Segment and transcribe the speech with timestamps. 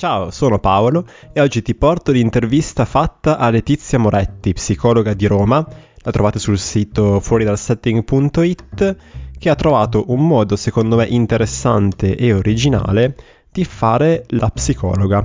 [0.00, 5.62] Ciao, sono Paolo e oggi ti porto l'intervista fatta a Letizia Moretti, psicologa di Roma.
[5.98, 8.96] La trovate sul sito fuoridalsetting.it
[9.38, 13.14] che ha trovato un modo secondo me interessante e originale
[13.52, 15.22] di fare la psicologa.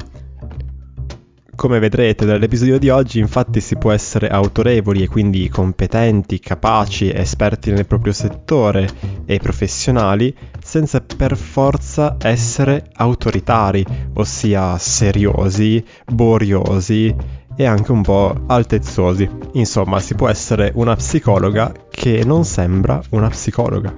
[1.56, 7.72] Come vedrete dall'episodio di oggi, infatti si può essere autorevoli e quindi competenti, capaci, esperti
[7.72, 8.90] nel proprio settore
[9.26, 13.86] e professionali, senza per forza essere autoritari,
[14.16, 17.16] ossia seriosi, boriosi
[17.56, 19.28] e anche un po' altezzosi.
[19.54, 23.94] Insomma, si può essere una psicologa che non sembra una psicologa.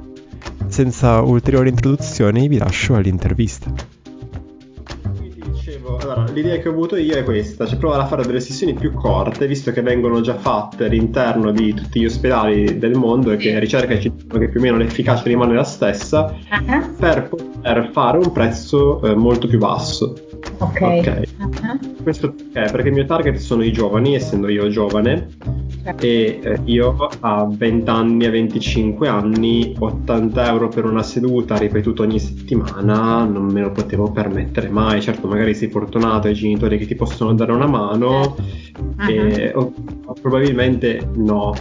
[0.67, 3.96] Senza ulteriori introduzioni vi lascio all'intervista
[5.95, 8.91] allora, l'idea che ho avuto io è questa, cioè provare a fare delle sessioni più
[8.93, 13.57] corte, visto che vengono già fatte all'interno di tutti gli ospedali del mondo e che
[13.59, 16.95] ricerca ci dicono che più o meno l'efficacia rimane la stessa, uh-huh.
[16.97, 20.13] per poter fare un prezzo eh, molto più basso.
[20.59, 20.81] Ok.
[20.81, 21.23] okay.
[21.39, 22.01] Uh-huh.
[22.03, 22.71] Questo perché?
[22.71, 25.27] Perché il mio target sono i giovani, essendo io giovane,
[25.99, 32.03] e eh, io a 20 anni, a 25 anni, 80 euro per una seduta ripetuta
[32.03, 35.01] ogni settimana non me lo potevo permettere mai.
[35.01, 38.35] Certo, magari sei fortunato, hai genitori che ti possono dare una mano,
[38.77, 39.09] uh-huh.
[39.09, 39.73] e, o,
[40.05, 41.53] o probabilmente no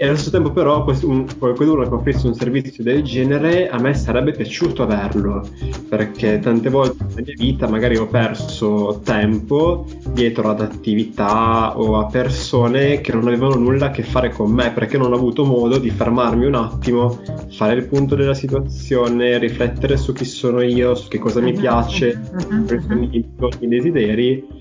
[0.00, 3.94] e allo stesso tempo però un, qualcuno che offrisse un servizio del genere a me
[3.94, 5.44] sarebbe piaciuto averlo
[5.88, 12.06] perché tante volte nella mia vita magari ho perso tempo dietro ad attività o a
[12.06, 15.78] persone che non avevano nulla a che fare con me perché non ho avuto modo
[15.78, 17.18] di fermarmi un attimo
[17.50, 21.58] fare il punto della situazione riflettere su chi sono io su che cosa mi mhm,
[21.58, 23.26] piace mhm, mhm, i
[23.66, 24.57] miei desideri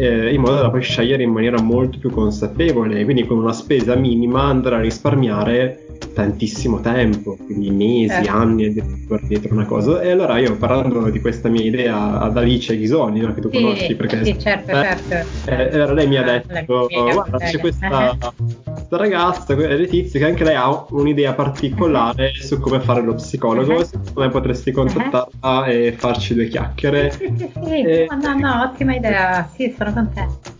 [0.00, 3.94] eh, in modo da poi scegliere in maniera molto più consapevole, quindi con una spesa
[3.94, 5.84] minima andare a risparmiare
[6.14, 8.28] tantissimo tempo, quindi mesi, eh.
[8.28, 10.00] anni addirittura dietro una cosa.
[10.00, 13.60] E allora io parlando di questa mia idea ad Alice Ghisoni, no, che tu sì,
[13.60, 15.50] conosci perché sì, certo, eh, certo.
[15.50, 18.16] Eh, allora lei mi ha eh, detto, guarda c'è questa,
[18.90, 22.44] questa ragazza, Letizia, che anche lei ha un'idea particolare uh-huh.
[22.44, 23.84] su come fare lo psicologo, uh-huh.
[23.84, 25.70] secondo me potresti contattarla uh-huh.
[25.70, 27.10] e farci due chiacchiere.
[27.12, 28.06] Sì, sì, sì, e...
[28.10, 30.58] no, no, no, ottima idea, sì, sono contenta.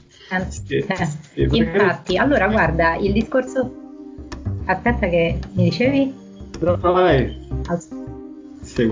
[0.49, 0.85] Sì,
[1.35, 3.79] sì, Infatti, allora guarda, il discorso
[4.67, 6.15] Aspetta che mi dicevi?
[6.61, 7.49] No, vai.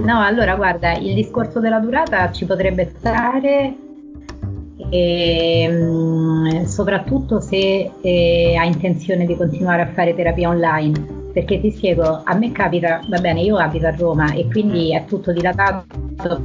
[0.03, 3.77] No, allora guarda, il discorso della durata ci potrebbe stare
[4.91, 11.17] e, ehm, soprattutto se eh, hai intenzione di continuare a fare terapia online.
[11.33, 15.05] Perché ti spiego, a me capita, va bene, io abito a Roma e quindi è
[15.05, 15.85] tutto dilatato,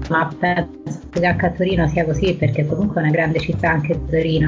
[0.10, 4.00] ma penso che anche a Torino sia così perché comunque è una grande città anche
[4.08, 4.48] Torino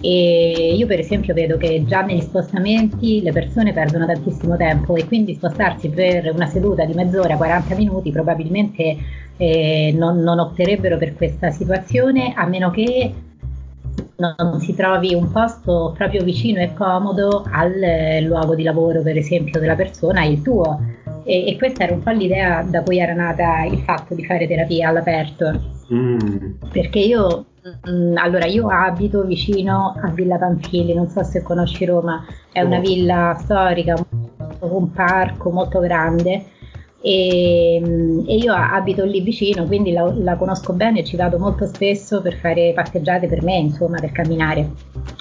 [0.00, 5.04] e io per esempio vedo che già negli spostamenti le persone perdono tantissimo tempo e
[5.06, 8.96] quindi spostarsi per una seduta di mezz'ora, 40 minuti probabilmente
[9.36, 13.12] eh, non, non opterebbero per questa situazione a meno che
[14.18, 19.60] non si trovi un posto proprio vicino e comodo al luogo di lavoro, per esempio,
[19.60, 20.80] della persona, il tuo.
[21.24, 24.46] E, e, questa era un po' l'idea da cui era nata il fatto di fare
[24.46, 25.76] terapia all'aperto.
[25.92, 26.52] Mm.
[26.72, 27.46] Perché io
[27.88, 32.78] Mm, allora, io abito vicino a Villa Pamphili, non so se conosci Roma, è una
[32.78, 33.94] villa storica,
[34.60, 36.46] un parco molto grande
[37.00, 37.80] e,
[38.26, 42.20] e, io abito lì vicino, quindi la, la, conosco bene e ci vado molto spesso
[42.20, 44.70] per fare passeggiate per me, insomma, per camminare.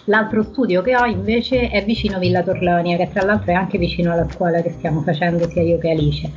[0.06, 4.12] L'altro studio che ho invece è vicino Villa Torlonia, che tra l'altro è anche vicino
[4.12, 6.32] alla scuola che stiamo facendo sia io che Alice.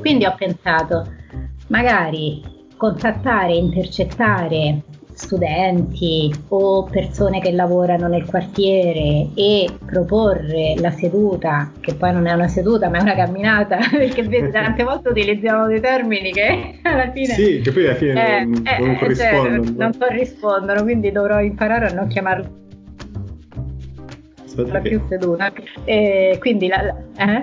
[0.00, 1.06] Quindi ho pensato,
[1.68, 2.42] magari
[2.76, 4.82] contattare, intercettare
[5.20, 12.32] studenti o persone che lavorano nel quartiere e proporre la seduta, che poi non è
[12.32, 17.34] una seduta ma è una camminata, perché tante volte utilizziamo dei termini che alla fine,
[17.34, 19.64] sì, che poi alla fine eh, non, non, eh, corrispondono.
[19.64, 22.58] Cioè, non corrispondono, quindi dovrò imparare a non chiamarlo
[24.66, 25.52] la più seduta.
[25.84, 27.42] E quindi la, eh,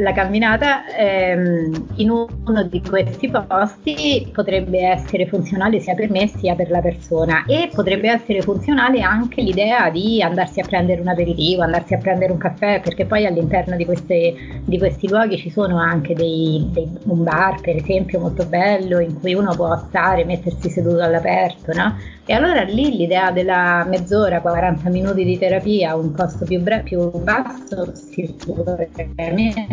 [0.00, 6.54] la camminata ehm, in uno di questi posti potrebbe essere funzionale sia per me sia
[6.54, 11.62] per la persona e potrebbe essere funzionale anche l'idea di andarsi a prendere un aperitivo,
[11.62, 15.78] andarsi a prendere un caffè, perché poi all'interno di, queste, di questi luoghi ci sono
[15.78, 20.68] anche dei, dei, un bar, per esempio, molto bello in cui uno può stare, mettersi
[20.68, 21.96] seduto all'aperto, no?
[22.30, 26.82] E allora lì l'idea della mezz'ora, 40 minuti di terapia a un costo più, bre-
[26.82, 29.66] più basso sicuramente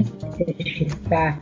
[0.64, 1.38] ci sta.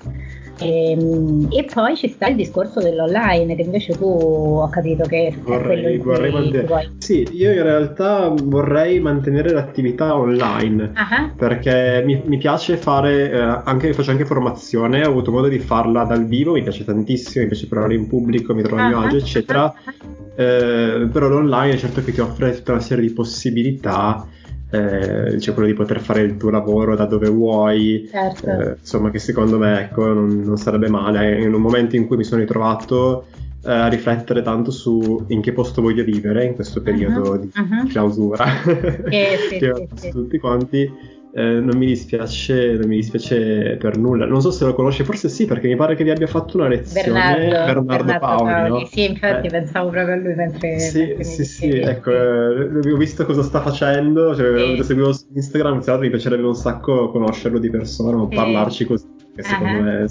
[0.63, 5.33] E, ehm, e, poi ci sta il discorso dell'online, che invece tu ho capito che
[5.41, 6.91] vorrei, vorrei mantenere.
[6.97, 11.35] Sì, io in realtà vorrei mantenere l'attività online uh-huh.
[11.35, 16.03] perché mi, mi, piace fare, eh, anche, faccio anche formazione, ho avuto modo di farla
[16.03, 19.05] dal vivo, mi piace tantissimo, mi piace parlare in pubblico, mi trovo a mio uh-huh.
[19.05, 19.73] agio, eccetera.
[19.85, 24.27] Uh-huh eh, però l'online è certo che ti offre tutta una serie di possibilità
[24.73, 28.47] eh, cioè quello di poter fare il tuo lavoro da dove vuoi, certo.
[28.49, 31.39] eh, insomma che secondo me ecco, non, non, sarebbe male.
[31.39, 33.27] In un momento in cui mi sono ritrovato
[33.63, 37.51] eh, a riflettere tanto su in che posto voglio vivere in questo periodo uh-huh, di
[37.55, 37.87] uh-huh.
[37.87, 38.63] clausura
[39.05, 40.09] eh, sì, che sì, sì.
[40.09, 40.91] tutti quanti
[41.35, 44.25] eh, non, mi dispiace, non mi dispiace per nulla.
[44.25, 46.67] Non so se lo conosci, forse sì, perché mi pare che vi abbia fatto una
[46.67, 48.51] lezione Bernardo, Bernardo, Bernardo Paoli.
[48.51, 48.69] Paoli.
[48.69, 48.85] No?
[48.85, 49.49] Sì, infatti eh.
[49.49, 50.79] pensavo proprio a lui mentre.
[50.79, 54.77] Sì, sì, sì, ecco, eh, ho visto cosa sta facendo, cioè, sì.
[54.77, 58.35] lo seguivo su Instagram, mi piacerebbe un sacco conoscerlo di persona, non sì.
[58.35, 59.83] parlarci così, che secondo uh-huh.
[59.83, 60.07] me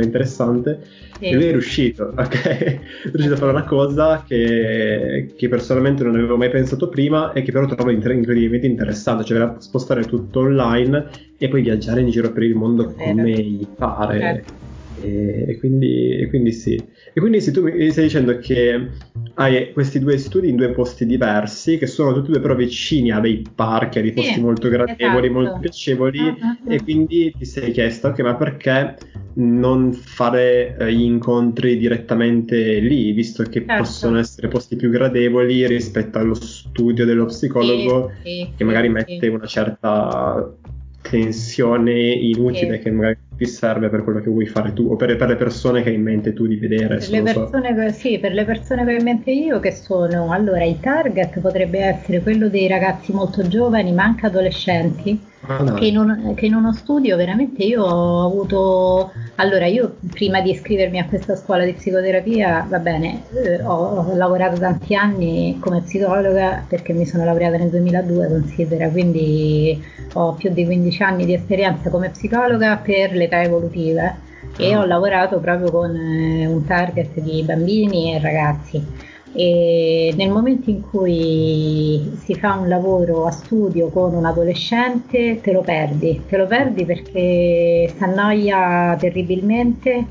[0.00, 0.80] è interessante.
[1.18, 1.26] Sì.
[1.26, 2.42] E lui è riuscito, ok?
[2.42, 7.42] È riuscito a fare una cosa che, che, personalmente non avevo mai pensato prima e
[7.42, 11.08] che però trovo incredibilmente interessante, cioè spostare tutto online
[11.38, 14.18] e poi viaggiare in giro per il mondo come gli pare.
[14.18, 14.65] Certo.
[15.00, 16.74] E, quindi, e, quindi, sì.
[17.12, 18.88] E quindi sì, tu mi stai dicendo che
[19.34, 23.10] hai questi due studi in due posti diversi, che sono tutti e due però vicini
[23.10, 25.40] a dei parchi, a dei posti sì, molto gradevoli, esatto.
[25.40, 26.72] molto piacevoli, uh-huh.
[26.72, 28.96] e quindi ti sei chiesto, ok, ma perché
[29.34, 33.82] non fare eh, gli incontri direttamente lì, visto che certo.
[33.82, 39.28] possono essere posti più gradevoli rispetto allo studio dello psicologo, sì, sì, che magari mette
[39.28, 40.56] una certa
[41.02, 45.28] tensione inutile che magari ti serve per quello che vuoi fare tu o per, per
[45.28, 46.96] le persone che hai in mente tu di vedere.
[46.96, 47.98] Per le, persone, so.
[47.98, 51.80] sì, per le persone che ho in mente io che sono, allora il target potrebbe
[51.80, 56.72] essere quello dei ragazzi molto giovani ma anche adolescenti che, in un, che, in uno
[56.72, 62.66] studio veramente io ho avuto allora io prima di iscrivermi a questa scuola di psicoterapia
[62.68, 67.70] va bene eh, ho, ho, lavorato tanti anni come psicologa perché mi sono laureata nel
[67.70, 69.82] 2002 considera quindi
[70.14, 74.14] ho più di 15 anni di esperienza come psicologa per l'età evolutiva
[74.56, 74.80] e ah.
[74.80, 80.80] ho lavorato proprio con eh, un target di bambini e ragazzi e nel momento in
[80.80, 86.46] cui si fa un lavoro a studio con un adolescente te lo perdi, te lo
[86.46, 90.06] perdi perché si annoia terribilmente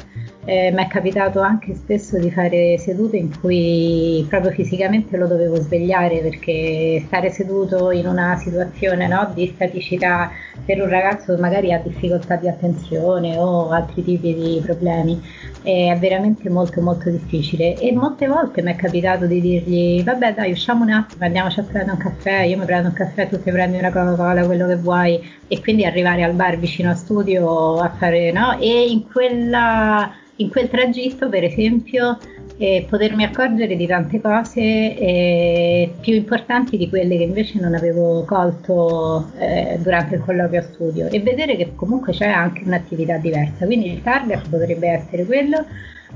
[0.45, 5.59] eh, mi è capitato anche spesso di fare sedute in cui proprio fisicamente lo dovevo
[5.59, 10.29] svegliare perché stare seduto in una situazione no, di staticità
[10.63, 15.19] per un ragazzo che magari ha difficoltà di attenzione o altri tipi di problemi.
[15.63, 17.75] È veramente molto molto difficile.
[17.79, 21.63] E molte volte mi è capitato di dirgli vabbè dai usciamo un attimo andiamoci a
[21.63, 24.75] prendere un caffè io mi prendo un caffè tu ti prendi una Coca-Cola quello che
[24.75, 25.33] vuoi.
[25.47, 30.49] E quindi arrivare al bar vicino a studio a fare no e in quella in
[30.49, 32.17] quel tragitto, per esempio,
[32.57, 38.23] eh, potermi accorgere di tante cose eh, più importanti di quelle che invece non avevo
[38.23, 43.65] colto eh, durante il colloquio a studio e vedere che comunque c'è anche un'attività diversa.
[43.65, 45.65] Quindi il target potrebbe essere quello,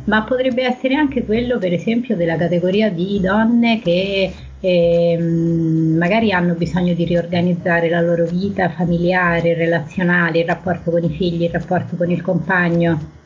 [0.06, 4.32] ma potrebbe essere anche quello, per esempio, della categoria di donne che
[4.62, 11.10] ehm, magari hanno bisogno di riorganizzare la loro vita familiare, relazionale, il rapporto con i
[11.10, 13.18] figli, il rapporto con il compagno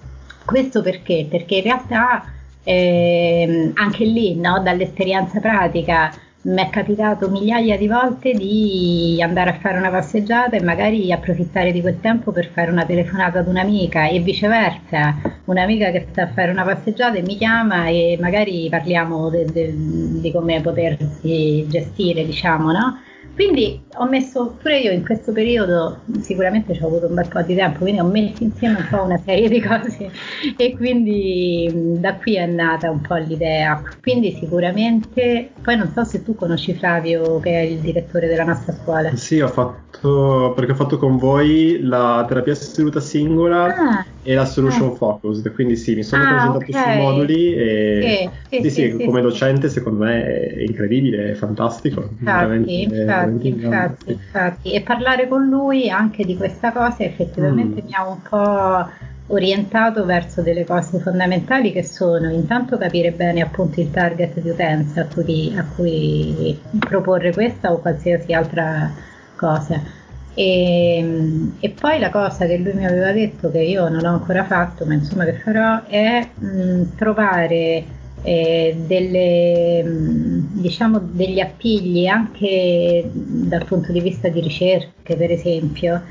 [0.46, 1.28] questo perché?
[1.30, 2.26] Perché in realtà
[2.64, 6.12] eh, anche lì, no, dall'esperienza pratica,
[6.44, 11.72] mi è capitato migliaia di volte di andare a fare una passeggiata e magari approfittare
[11.72, 16.28] di quel tempo per fare una telefonata ad un'amica e viceversa, un'amica che sta a
[16.28, 22.26] fare una passeggiata e mi chiama e magari parliamo de, de, di come potersi gestire,
[22.26, 23.00] diciamo, no?
[23.36, 27.42] Quindi ho messo pure io in questo periodo, sicuramente ci ho avuto un bel po'
[27.42, 30.12] di tempo, quindi ho messo insieme un po' una serie di cose
[30.56, 33.82] e quindi da qui è nata un po' l'idea.
[34.02, 38.74] Quindi sicuramente, poi non so se tu conosci Flavio che è il direttore della nostra
[38.74, 39.16] scuola.
[39.16, 44.46] Sì, ho fatto, perché ho fatto con voi la terapia seduta singola ah, e la
[44.46, 44.96] solution eh.
[44.96, 46.94] focused, quindi sì, mi sono ah, presentato okay.
[46.94, 52.10] sui moduli e sì, sì, sì, sì come docente secondo me è incredibile, è fantastico.
[52.20, 57.86] Infatti, infatti infatti, infatti, infatti, e parlare con lui anche di questa cosa effettivamente mm.
[57.86, 63.80] mi ha un po' orientato verso delle cose fondamentali che sono intanto capire bene appunto
[63.80, 68.92] il target di utenza a cui, a cui proporre questa o qualsiasi altra
[69.36, 70.02] cosa.
[70.36, 74.44] E, e, poi la cosa che lui mi aveva detto che io non ho ancora
[74.46, 77.84] fatto, ma insomma che farò, è mh, trovare
[78.24, 86.02] eh, delle, diciamo, degli appigli anche dal punto di vista di ricerche, per esempio,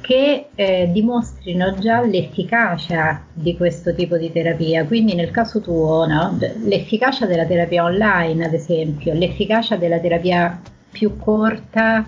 [0.00, 4.84] che eh, dimostrino già l'efficacia di questo tipo di terapia.
[4.84, 6.38] Quindi nel caso tuo, no?
[6.62, 12.06] l'efficacia della terapia online, ad esempio, l'efficacia della terapia più corta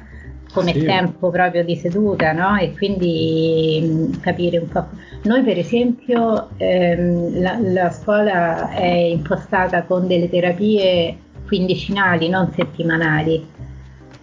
[0.52, 0.84] come sì.
[0.84, 2.56] tempo proprio di seduta, no?
[2.56, 4.86] E quindi mh, capire un po'.
[5.24, 13.56] Noi per esempio ehm, la, la, scuola è impostata con delle terapie quindicinali, non settimanali.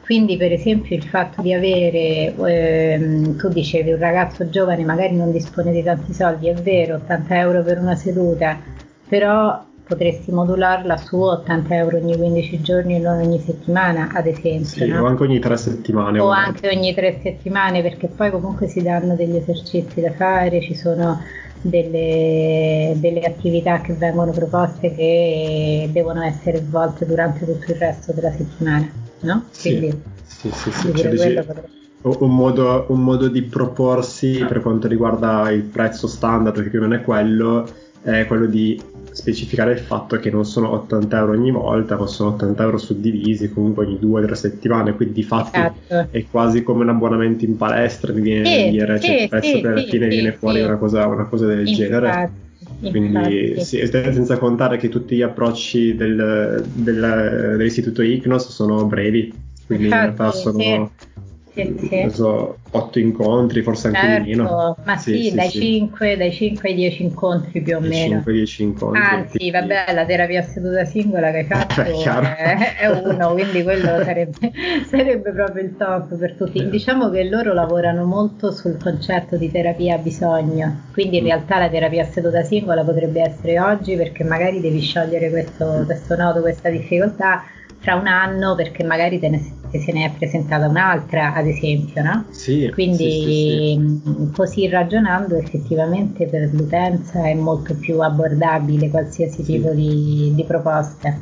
[0.03, 5.31] Quindi per esempio il fatto di avere, ehm, tu dicevi un ragazzo giovane magari non
[5.31, 8.59] dispone di tanti soldi, è vero, 80 euro per una seduta,
[9.07, 14.65] però potresti modularla su 80 euro ogni 15 giorni e non ogni settimana, ad esempio.
[14.65, 15.03] Sì, no?
[15.03, 16.19] o anche ogni 3 settimane.
[16.19, 20.73] O anche ogni 3 settimane, perché poi comunque si danno degli esercizi da fare, ci
[20.75, 21.21] sono
[21.61, 28.31] delle, delle attività che vengono proposte che devono essere svolte durante tutto il resto della
[28.31, 28.89] settimana,
[29.21, 29.45] no?
[29.59, 30.93] Quindi, sì, sì, sì, sì.
[30.93, 31.45] Cioè,
[32.01, 36.83] un, modo, un modo di proporsi per quanto riguarda il prezzo standard, perché più o
[36.83, 37.67] meno è quello,
[38.13, 38.79] è quello di
[39.11, 43.51] specificare il fatto che non sono 80 euro ogni volta, ma sono 80 euro suddivisi
[43.51, 46.07] comunque ogni due o tre settimane, quindi di fatto esatto.
[46.11, 49.61] è quasi come un abbonamento in palestra, mi viene sì, dire, cioè il prezzo sì,
[49.61, 51.75] che alla fine viene fuori una cosa, una, cosa, del Infatti.
[51.75, 52.31] genere.
[52.81, 59.33] Quindi sì, senza contare che tutti gli approcci del, del, dell'istituto ICNOS sono brevi,
[59.65, 60.91] quindi Infatti, in realtà sono
[61.55, 62.09] sì, sì.
[62.09, 64.77] So, 8 incontri, forse anche certo, meno.
[64.83, 68.13] Ma sì, dai, sì, 5, dai 5 ai 10 incontri più o dai meno.
[68.15, 69.01] 5 10 incontri.
[69.01, 74.51] Anzi, vabbè, la terapia seduta singola che hai fatto è, è, uno, quindi quello sarebbe,
[74.85, 76.57] sarebbe, proprio il top per tutti.
[76.57, 76.69] Eh.
[76.69, 81.27] Diciamo che loro lavorano molto sul concetto di terapia a bisogno, quindi in mm.
[81.27, 86.41] realtà la terapia seduta singola potrebbe essere oggi perché magari devi sciogliere questo, questo nodo,
[86.41, 87.43] questa difficoltà
[87.85, 92.01] fra un anno perché magari te ne, te se ne è presentata un'altra, ad esempio,
[92.01, 92.25] no?
[92.31, 94.31] Sì, Quindi sì, sì, sì.
[94.35, 101.15] così ragionando effettivamente per l'utenza è molto più abbordabile qualsiasi tipo di, di proposta,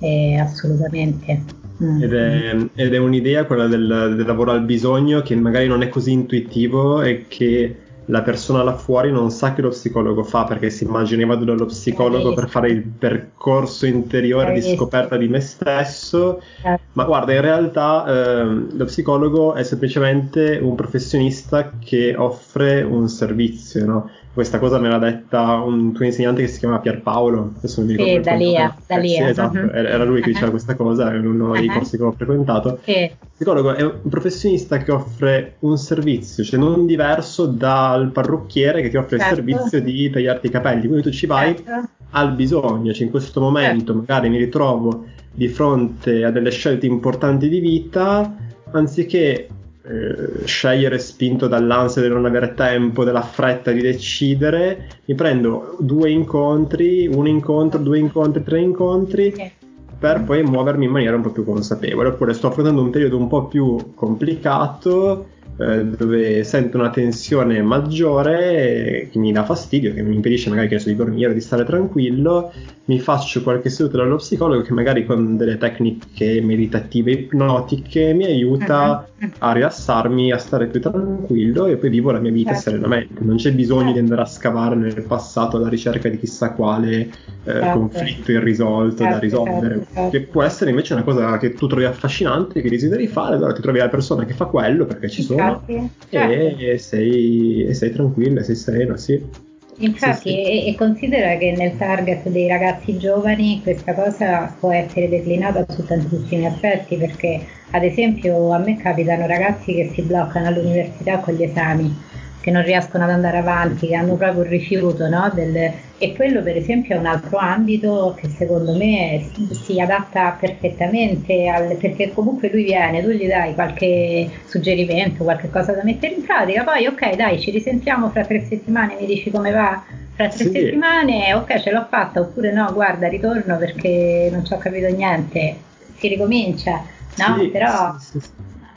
[0.00, 1.58] eh, assolutamente.
[1.80, 2.02] Mm.
[2.02, 5.88] Ed, è, ed è, un'idea quella del, del lavoro al bisogno che magari non è
[5.88, 7.76] così intuitivo e che
[8.06, 11.66] la persona là fuori non sa che lo psicologo fa perché si immagina vado dallo
[11.66, 16.82] psicologo per fare il percorso interiore di scoperta di me stesso, certo.
[16.92, 23.84] ma guarda, in realtà eh, lo psicologo è semplicemente un professionista che offre un servizio,
[23.86, 24.10] no?
[24.32, 27.54] Questa cosa me l'ha detta un tuo insegnante che si chiama Pierpaolo.
[27.58, 28.22] Adesso non mi ricordo.
[28.22, 28.76] Sì, da Lia.
[28.86, 29.70] Da eh, sì, esatto, uh-huh.
[29.72, 30.52] era lui che diceva uh-huh.
[30.52, 31.74] questa cosa in uno dei uh-huh.
[31.74, 32.78] corsi che ho frequentato.
[32.84, 32.92] Sì.
[32.92, 38.88] Il psicologo è un professionista che offre un servizio, cioè non diverso dal parrucchiere che
[38.88, 39.40] ti offre certo.
[39.40, 40.86] il servizio di tagliarti i capelli.
[40.86, 41.88] Quindi tu ci vai certo.
[42.10, 43.94] al bisogno, cioè in questo momento certo.
[43.94, 48.32] magari mi ritrovo di fronte a delle scelte importanti di vita,
[48.70, 49.48] anziché
[49.82, 56.10] eh, scegliere spinto dall'ansia di non avere tempo, della fretta di decidere, mi prendo due
[56.10, 59.52] incontri, un incontro, due incontri, tre incontri
[59.98, 62.08] per poi muovermi in maniera un po' più consapevole.
[62.08, 65.26] Oppure sto affrontando un periodo un po' più complicato
[65.60, 70.80] eh, dove sento una tensione maggiore che mi dà fastidio, che mi impedisce magari che
[70.82, 72.50] di dormire, di stare tranquillo,
[72.86, 79.06] mi faccio qualche seduta dallo psicologo che magari con delle tecniche meditative ipnotiche mi aiuta
[79.16, 79.28] uh-huh.
[79.38, 82.70] a rilassarmi, a stare più tranquillo e poi vivo la mia vita certo.
[82.70, 83.22] serenamente.
[83.22, 83.92] Non c'è bisogno certo.
[83.92, 87.10] di andare a scavare nel passato alla ricerca di chissà quale eh,
[87.44, 87.78] certo.
[87.78, 90.10] conflitto irrisolto da certo, risolvere, certo, certo.
[90.10, 93.60] che può essere invece una cosa che tu trovi affascinante, che desideri fare, allora ti
[93.60, 96.62] trovi la persona che fa quello perché ci sono e, certo.
[96.62, 99.48] e, sei, e sei tranquilla, sei sereno, sì.
[99.82, 100.42] Infatti, sì, sì.
[100.42, 105.84] E, e, considera che nel target dei ragazzi giovani questa cosa può essere declinata su
[105.84, 111.44] tantissimi aspetti, perché ad esempio a me capitano ragazzi che si bloccano all'università con gli
[111.44, 112.08] esami
[112.40, 115.30] che non riescono ad andare avanti, che hanno proprio un rifiuto, no?
[115.34, 121.46] Del, e quello per esempio è un altro ambito che secondo me si adatta perfettamente
[121.48, 126.24] al, perché comunque lui viene, tu gli dai qualche suggerimento, qualche cosa da mettere in
[126.24, 129.82] pratica, poi ok dai ci risentiamo fra tre settimane, mi dici come va?
[130.14, 130.50] Fra tre sì.
[130.50, 135.56] settimane, ok ce l'ho fatta, oppure no, guarda ritorno perché non ci ho capito niente,
[135.98, 136.82] si ricomincia,
[137.16, 137.36] no?
[137.38, 137.96] Sì, Però...
[137.98, 138.20] Sì,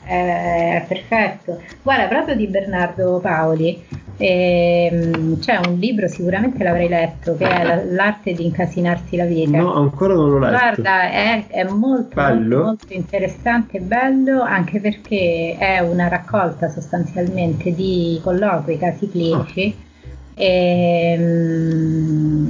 [0.06, 1.60] eh, perfetto.
[1.82, 3.82] Guarda, proprio di Bernardo Paoli,
[4.16, 9.58] ehm, c'è un libro, sicuramente l'avrei letto, che è L'arte di incasinarsi la vita.
[9.58, 10.52] No, ancora non l'ho letto.
[10.52, 17.74] Guarda, è, è molto, molto, molto, interessante e bello, anche perché è una raccolta sostanzialmente
[17.74, 19.74] di colloqui, casi clinici.
[19.76, 19.82] Oh.
[20.36, 21.44] Ehm,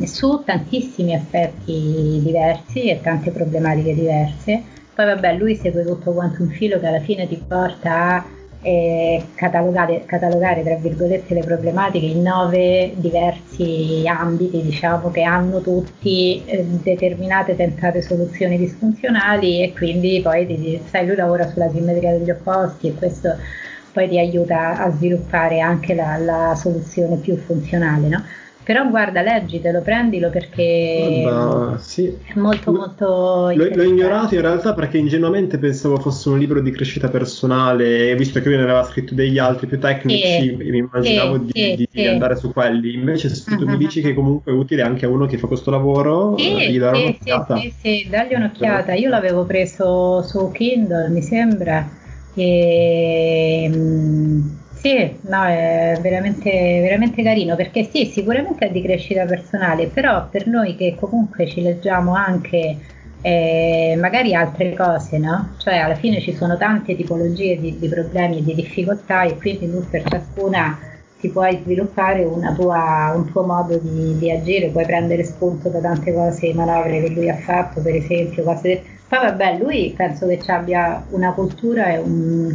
[0.04, 6.50] su tantissimi aspetti diversi e tante problematiche diverse poi vabbè, lui segue tutto quanto un
[6.50, 8.24] filo che alla fine ti porta a
[8.62, 16.42] eh, catalogare, catalogare, tra virgolette, le problematiche in nove diversi ambiti, diciamo, che hanno tutti
[16.46, 22.30] eh, determinate tentate soluzioni disfunzionali e quindi poi ti, sai, lui lavora sulla simmetria degli
[22.30, 23.36] opposti e questo
[23.92, 28.24] poi ti aiuta a sviluppare anche la, la soluzione più funzionale, no?
[28.64, 32.16] Però guarda, leggitelo, prendilo perché guarda, sì.
[32.24, 33.52] è molto molto...
[33.54, 38.16] L'ho, l'ho, ignorato in realtà perché ingenuamente pensavo fosse un libro di crescita personale e
[38.16, 42.00] visto che lui ne aveva scritto degli altri più tecnici mi immaginavo sì, di, sì,
[42.00, 42.94] di, andare su quelli.
[42.94, 43.68] Invece se tu uh-huh.
[43.68, 46.78] mi dici che comunque è utile anche a uno che fa questo lavoro, sì, gli
[46.78, 47.56] darò sì, un'occhiata.
[47.58, 48.94] Sì, sì, dagli un'occhiata.
[48.94, 51.86] Io l'avevo preso su Kindle, mi sembra.
[52.32, 53.70] E...
[54.84, 56.50] Sì, no, è veramente,
[56.82, 61.62] veramente carino perché sì, sicuramente è di crescita personale, però per noi che comunque ci
[61.62, 62.76] leggiamo anche
[63.22, 65.54] eh, magari altre cose, no?
[65.56, 69.70] Cioè alla fine ci sono tante tipologie di, di problemi e di difficoltà e quindi
[69.70, 70.78] tu per ciascuna
[71.18, 72.22] ti puoi sviluppare
[72.54, 77.08] tua, un tuo modo di, di, agire, puoi prendere spunto da tante cose, manovre che
[77.08, 78.82] lui ha fatto, per esempio, cose...
[79.08, 82.54] Poi vabbè, lui penso che ci abbia una cultura e un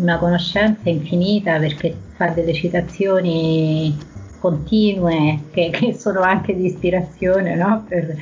[0.00, 3.96] una conoscenza infinita perché fa delle citazioni
[4.40, 7.84] continue che, che sono anche di ispirazione, no?
[7.88, 8.16] Per,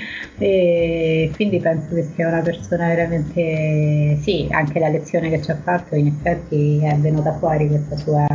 [1.34, 5.94] quindi penso che sia una persona veramente, sì, anche la lezione che ci ha fatto
[5.94, 8.26] in effetti è venuta fuori questa sua,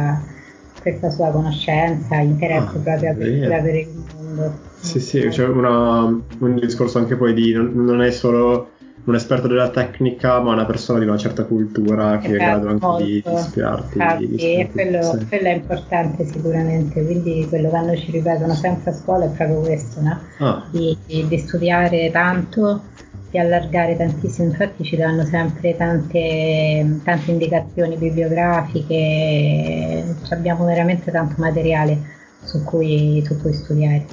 [0.81, 4.69] questa sua conoscenza, interesse ah, proprio a per il mondo.
[4.79, 8.71] Sì, sì, c'è una, un discorso anche poi di non, non è solo
[9.03, 12.38] un esperto della tecnica, ma una persona di una certa cultura che esatto, è in
[12.38, 13.03] grado anche molto.
[13.03, 13.98] di ispirarti.
[13.98, 15.25] Infatti, di quello, sì.
[15.27, 19.62] quello, è importante sicuramente, quindi quello che hanno ci ripetono sempre a scuola è proprio
[19.62, 20.20] questo, no?
[20.39, 20.63] ah.
[20.70, 22.84] di, di, di, studiare tanto,
[23.31, 31.98] di allargare tantissimo, infatti ci danno sempre tante, tante indicazioni bibliografiche, abbiamo veramente tanto materiale
[32.43, 34.05] su cui, su cui studiare.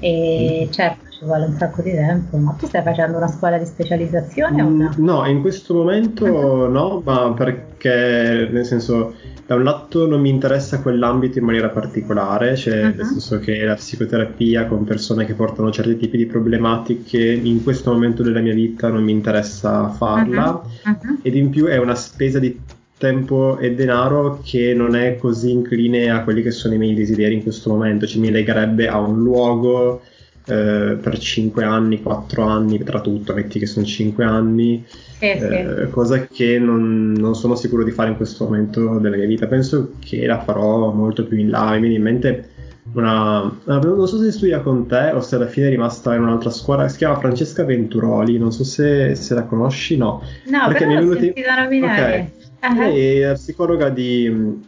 [0.00, 0.70] E mm.
[0.70, 4.62] certo ci vuole un sacco di tempo, ma tu stai facendo una scuola di specializzazione
[4.62, 4.94] o no?
[4.98, 6.70] No, in questo momento uh-huh.
[6.70, 12.54] no, ma perché nel senso da un lato non mi interessa quell'ambito in maniera particolare,
[12.54, 12.94] cioè uh-huh.
[12.94, 17.90] nel senso che la psicoterapia con persone che portano certi tipi di problematiche in questo
[17.90, 21.18] momento della mia vita non mi interessa farla uh-huh.
[21.20, 22.60] ed in più è una spesa di
[22.96, 27.34] tempo e denaro che non è così incline a quelli che sono i miei desideri
[27.34, 30.00] in questo momento, ci mi legherebbe a un luogo
[30.48, 34.84] eh, per 5 anni, 4 anni, tra tutto, metti che sono 5 anni,
[35.18, 35.90] eh, sì.
[35.90, 39.46] cosa che non, non, sono sicuro di fare in questo momento della mia vita.
[39.46, 41.72] Penso che la farò molto più in là.
[41.72, 42.48] Mi viene in mente
[42.94, 46.50] una, non so se studia con te o se alla fine è rimasta in un'altra
[46.50, 50.22] scuola, si chiama Francesca Venturoli, non so se, se la conosci, no.
[50.46, 51.68] No, perché mi è nominare.
[51.70, 52.32] Okay.
[52.60, 52.78] Uh-huh.
[52.78, 54.66] Lei è psicologa di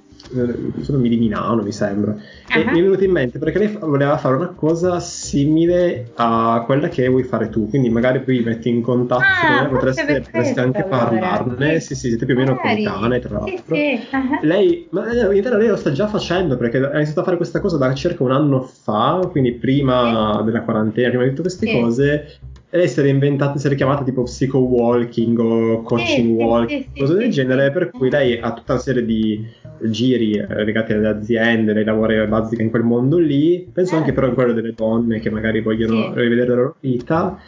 [0.82, 2.60] sono di Milano mi sembra uh-huh.
[2.60, 6.88] e mi è venuto in mente perché lei voleva fare una cosa simile a quella
[6.88, 10.98] che vuoi fare tu quindi magari poi metti in contatto ah, potreste, potreste anche allora.
[10.98, 14.16] parlarne sì sì siete più o meno coetanee tra l'altro sì, sì.
[14.16, 14.38] Uh-huh.
[14.42, 17.36] lei ma eh, in realtà lei lo sta già facendo perché ha iniziato a fare
[17.36, 20.44] questa cosa da circa un anno fa quindi prima sì.
[20.44, 22.38] della quarantena prima di tutte queste cose
[22.70, 27.14] e era inventata, si era chiamata tipo psycho walking o coaching sì, walking, sì, cose
[27.14, 29.44] del genere, per cui lei ha tutta una serie di
[29.90, 34.28] giri eh, legati alle aziende, lei lavora basica in quel mondo lì, penso anche però
[34.28, 37.38] in quello delle donne che magari vogliono rivedere la loro vita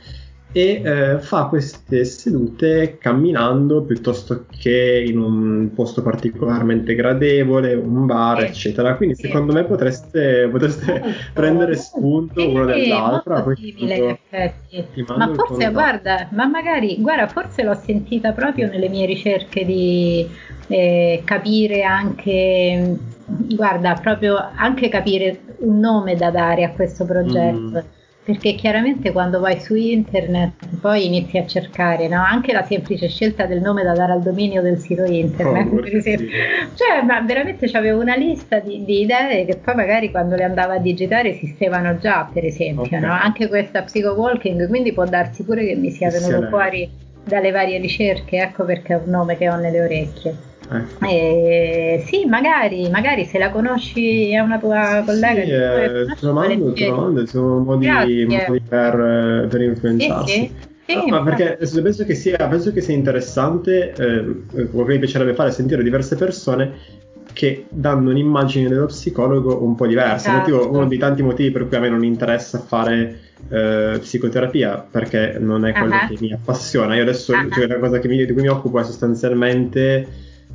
[0.52, 8.40] e eh, fa queste sedute camminando piuttosto che in un posto particolarmente gradevole, un bar,
[8.40, 8.46] sì.
[8.46, 8.94] eccetera.
[8.96, 13.54] Quindi secondo me potreste, potreste molto, prendere spunto uno dall'altro.
[13.56, 15.04] In effetti.
[15.16, 20.28] Ma forse, guarda, ma magari, guarda, forse l'ho sentita proprio nelle mie ricerche di
[20.66, 27.82] eh, capire anche, guarda, proprio anche capire un nome da dare a questo progetto.
[27.82, 32.22] Mm perché chiaramente quando vai su internet poi inizi a cercare no?
[32.22, 35.96] anche la semplice scelta del nome da dare al dominio del sito internet oh, per
[35.96, 36.28] esempio.
[36.74, 40.72] cioè ma veramente avevo una lista di, di, idee che poi magari quando le andavo
[40.72, 43.00] a digitare esistevano già per esempio okay.
[43.00, 43.12] no?
[43.12, 46.88] anche questa psycho walking quindi può darsi pure che mi sia venuto fuori
[47.24, 51.04] dalle varie ricerche ecco perché è un nome che ho nelle orecchie Ecco.
[51.06, 55.42] Eh, sì, magari, magari se la conosci è una tua collega.
[55.42, 60.32] Sì, eh, te lo mando, te lo mando, sono modi, modi per, per influenzarsi.
[60.32, 60.70] Sì, sì.
[60.85, 65.32] Sì, no, perché penso che, sia, penso che sia interessante, eh, quello che mi piacerebbe
[65.32, 67.00] fare è sentire diverse persone
[67.32, 70.30] che danno un'immagine dello psicologo un po' diversa.
[70.30, 70.50] Esatto.
[70.50, 75.37] Motivo, uno dei tanti motivi per cui a me non interessa fare eh, psicoterapia, perché
[75.38, 76.08] non è quello uh-huh.
[76.08, 76.94] che mi appassiona.
[76.96, 77.48] Io adesso uh-huh.
[77.50, 80.06] cioè, la cosa mi, di cui mi occupo è sostanzialmente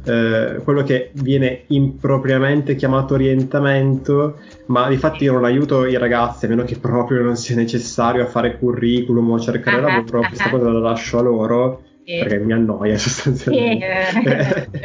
[0.08, 6.46] eh, quello che viene impropriamente chiamato orientamento, ma di fatti io non aiuto i ragazzi,
[6.46, 10.20] a meno che proprio non sia necessario a fare curriculum o a cercare uh-huh, lavoro,
[10.20, 10.28] uh-huh.
[10.28, 11.82] questa cosa la lascio a loro.
[12.06, 13.86] perché mi annoia sostanzialmente.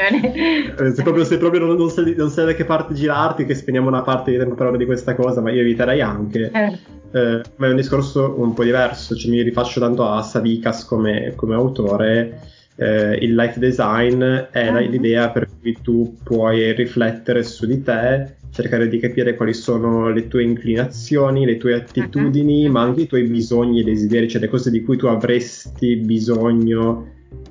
[0.83, 3.55] Eh, se proprio, se proprio non, non, sai, non, sai, da che parte girarti, che
[3.55, 6.51] spegniamo una parte di tempo parlare di questa cosa, ma io eviterei anche.
[6.53, 6.79] Eh.
[7.13, 11.35] Eh, ma è un discorso un po' diverso, cioè mi rifaccio tanto a Savikas come,
[11.37, 12.41] come autore.
[12.83, 14.91] Eh, il life design è uh-huh.
[14.91, 20.27] l'idea per cui tu puoi riflettere su di te cercare di capire quali sono le
[20.27, 22.73] tue inclinazioni, le tue attitudini, uh-huh.
[22.73, 27.07] ma anche i tuoi bisogni e desideri, cioè le cose di cui tu avresti bisogno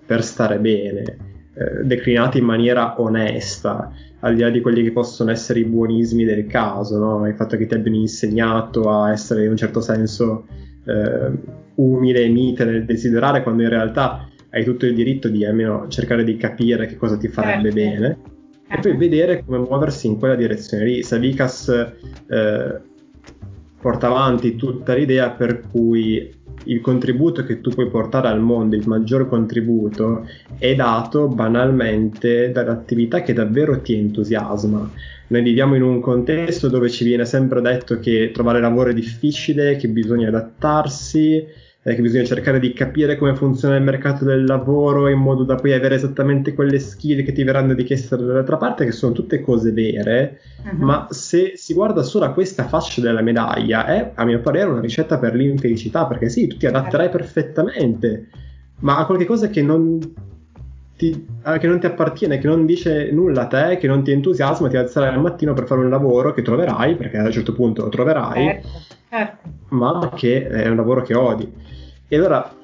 [0.05, 1.01] per stare bene,
[1.53, 3.89] eh, declinati in maniera onesta,
[4.19, 7.25] al di là di quelli che possono essere i buonismi del caso, no?
[7.25, 10.45] il fatto che ti abbiano insegnato a essere in un certo senso
[10.85, 11.31] eh,
[11.75, 16.23] umile e mite nel desiderare, quando in realtà hai tutto il diritto di almeno cercare
[16.23, 17.75] di capire che cosa ti farebbe certo.
[17.75, 18.17] bene
[18.67, 21.03] e poi vedere come muoversi in quella direzione lì.
[21.03, 21.69] Savicas
[22.27, 22.79] eh,
[23.81, 28.87] porta avanti tutta l'idea per cui il contributo che tu puoi portare al mondo, il
[28.87, 34.89] maggior contributo, è dato banalmente dall'attività che davvero ti entusiasma.
[35.27, 39.75] Noi viviamo in un contesto dove ci viene sempre detto che trovare lavoro è difficile,
[39.77, 41.45] che bisogna adattarsi,
[41.83, 45.55] eh, che bisogna cercare di capire come funziona il mercato del lavoro in modo da
[45.55, 49.71] poi avere esattamente quelle skill che ti verranno richieste dall'altra parte, che sono tutte cose
[49.71, 50.77] vere, uh-huh.
[50.77, 54.81] ma se si guarda solo a questa fascia della medaglia, è a mio parere una
[54.81, 57.17] ricetta per l'infelicità, perché sì, tu ti adatterai certo.
[57.17, 58.27] perfettamente,
[58.79, 59.99] ma a qualche cosa che non
[60.95, 64.11] ti, eh, che non ti appartiene, che non dice nulla a te, che non ti
[64.11, 67.53] entusiasma, ti alzerai al mattino per fare un lavoro che troverai, perché a un certo
[67.53, 68.69] punto lo troverai, certo,
[69.11, 69.49] certo.
[69.69, 71.51] ma che è un lavoro che odi.
[72.07, 72.55] E allora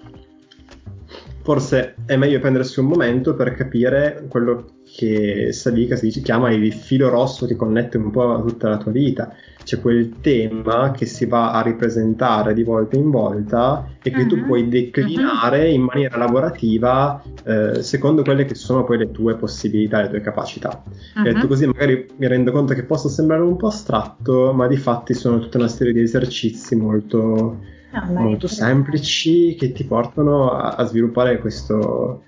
[1.43, 6.73] forse è meglio prendersi un momento per capire quello che Sadiqa si dice, chiama il
[6.73, 9.33] filo rosso che connette un po' tutta la tua vita.
[9.67, 14.27] C'è quel tema che si va a ripresentare di volta in volta e che uh-huh.
[14.27, 14.45] tu mhm.
[14.45, 15.73] puoi declinare uh-huh.
[15.73, 20.81] in maniera lavorativa eh, secondo quelle che sono poi le tue possibilità, le tue capacità.
[21.17, 21.25] Uh-huh.
[21.25, 24.77] E detto così magari mi rendo conto che possa sembrare un po' astratto, ma di
[24.77, 27.59] fatti sono tutta una serie di esercizi molto
[27.91, 32.23] no, molto semplici che ti portano a, a sviluppare questo,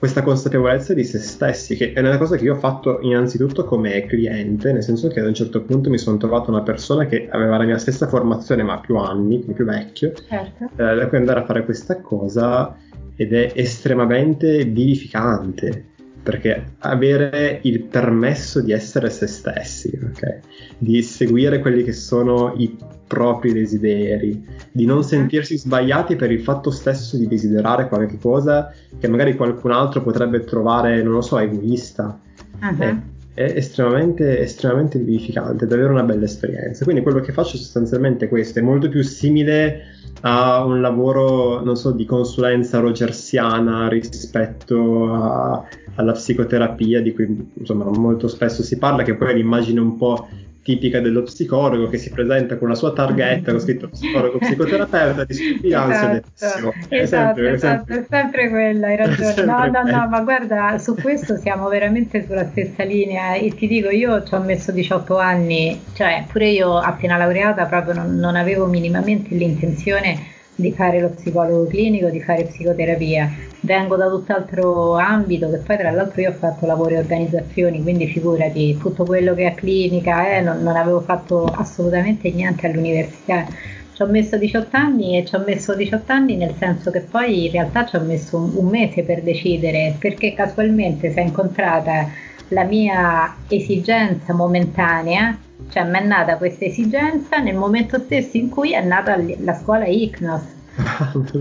[0.00, 4.06] questa consapevolezza di se stessi, che è una cosa che io ho fatto innanzitutto come
[4.06, 7.58] cliente, nel senso che ad un certo punto mi sono trovato una persona che aveva
[7.58, 10.70] la mia stessa formazione ma più anni, più vecchio, certo.
[10.74, 12.74] eh, da cui andare a fare questa cosa
[13.14, 15.88] ed è estremamente vivificante
[16.22, 20.40] perché avere il permesso di essere se stessi, okay?
[20.78, 22.74] di seguire quelli che sono i
[23.10, 29.08] propri desideri, di non sentirsi sbagliati per il fatto stesso di desiderare qualche cosa che
[29.08, 32.16] magari qualcun altro potrebbe trovare, non lo so, egoista.
[32.62, 32.76] Uh-huh.
[32.78, 32.96] È,
[33.34, 36.84] è estremamente, estremamente vivificante, è davvero una bella esperienza.
[36.84, 39.80] Quindi quello che faccio sostanzialmente è questo, è molto più simile
[40.20, 45.64] a un lavoro, non so, di consulenza rogersiana rispetto a,
[45.96, 50.28] alla psicoterapia di cui insomma molto spesso si parla, che poi è l'immagine un po'
[50.62, 55.72] tipica dello psicologo che si presenta con la sua targhetta con scritto psicologo psicoterapeuta disturbi
[55.72, 59.44] ansia esatto, depressione è esatto, sempre, esatto, è sempre quella hai ragione.
[59.44, 63.88] no no no ma guarda su questo siamo veramente sulla stessa linea e ti dico
[63.88, 68.66] io ci ho messo 18 anni cioè pure io appena laureata proprio non, non avevo
[68.66, 73.30] minimamente l'intenzione di fare lo psicologo clinico, di fare psicoterapia.
[73.60, 78.06] Vengo da tutt'altro ambito, che poi tra l'altro io ho fatto lavoro e organizzazioni, quindi
[78.06, 83.46] figurati, tutto quello che è clinica, eh, non, non avevo fatto assolutamente niente all'università.
[83.92, 87.46] Ci ho messo 18 anni e ci ho messo 18 anni nel senso che poi
[87.46, 92.28] in realtà ci ho messo un, un mese per decidere, perché casualmente si è incontrata
[92.50, 95.36] la mia esigenza momentanea
[95.70, 99.86] cioè mi è nata questa esigenza nel momento stesso in cui è nata la scuola
[99.86, 100.42] ICNOS.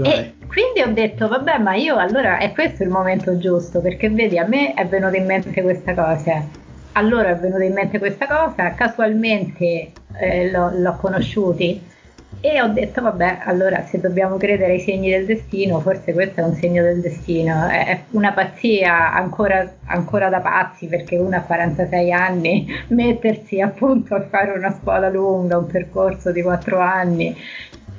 [0.03, 4.37] e quindi ho detto, vabbè, ma io allora è questo il momento giusto, perché vedi,
[4.37, 6.43] a me è venuta in mente questa cosa.
[6.93, 11.81] Allora è venuta in mente questa cosa, casualmente eh, l'ho, l'ho conosciuti
[12.41, 16.43] e ho detto, vabbè, allora se dobbiamo credere ai segni del destino, forse questo è
[16.43, 17.67] un segno del destino.
[17.67, 24.21] È una pazzia ancora, ancora da pazzi perché uno a 46 anni mettersi appunto a
[24.21, 27.35] fare una scuola lunga, un percorso di 4 anni,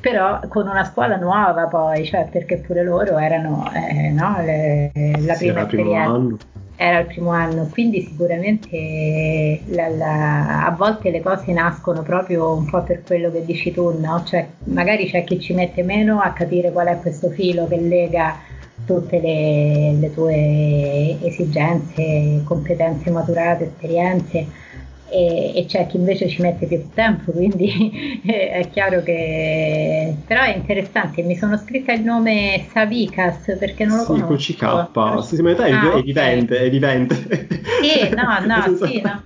[0.00, 5.34] però con una scuola nuova poi, cioè perché pure loro erano eh, no, le, la
[5.34, 6.49] sì, prima esperienza
[6.82, 12.64] era il primo anno, quindi sicuramente la, la, a volte le cose nascono proprio un
[12.64, 14.24] po' per quello che dici tu, no?
[14.24, 18.34] Cioè, magari c'è chi ci mette meno a capire qual è questo filo che lega
[18.86, 24.46] tutte le, le tue esigenze, competenze maturate, esperienze
[25.10, 30.14] e, e, c'è chi invece ci mette più tempo, quindi è chiaro che...
[30.26, 34.38] però è interessante, mi sono scritta il nome Savicas perché non lo sì, conosco.
[34.38, 36.64] Sì, con CK, sì, sì, ma in realtà è, ah, evidente, okay.
[36.64, 37.14] è evidente.
[37.82, 39.22] Sì, no, no, sì, no.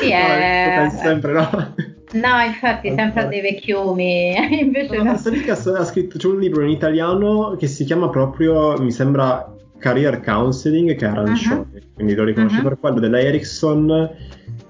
[0.00, 0.88] Sì, no, è...
[1.02, 1.74] sempre no.
[2.12, 4.34] No, infatti, sempre a dei vecchiumi.
[4.60, 5.16] Invece no, no.
[5.16, 10.20] Savicas ha scritto, c'è un libro in italiano che si chiama proprio, mi sembra, Career
[10.20, 11.80] Counseling, che è arancione, uh-huh.
[11.94, 12.62] quindi lo riconosci uh-huh.
[12.62, 14.10] per quello, della Ericsson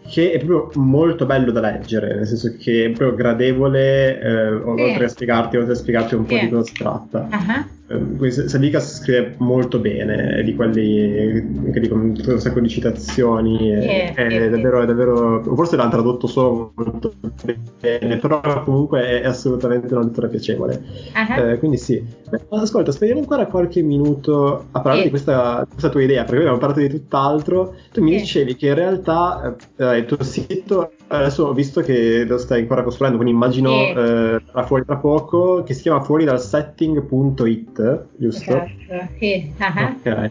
[0.07, 5.05] che è proprio molto bello da leggere, nel senso che è proprio gradevole, eh, oltre
[5.05, 7.29] a spiegarti, oltre a spiegarti un po' di cosa si tratta.
[7.31, 7.65] Uh-huh.
[7.95, 14.51] Eh, Sadiqa scrive molto bene, di quelli che dicono un sacco di citazioni, è, è,
[14.51, 17.13] davvero, è davvero, forse l'hanno tradotto solo molto
[17.81, 20.83] bene, però comunque è assolutamente una lettura piacevole.
[21.15, 21.51] Uh-huh.
[21.51, 22.03] Eh, quindi sì.
[22.51, 26.81] Ascolta, speriamo ancora qualche minuto a parlare di questa, questa, tua idea, perché abbiamo parlato
[26.81, 27.75] di tutt'altro.
[27.93, 32.39] Tu mi dicevi che in realtà eh, il tuo sito adesso ho visto che lo
[32.39, 33.91] stai ancora costruendo, quindi immagino sì.
[33.91, 38.51] eh, fuori tra poco, che si chiama fuori dal setting.it, giusto?
[38.51, 39.53] Esatto, sì.
[39.59, 40.11] Uh-huh.
[40.11, 40.31] Ok.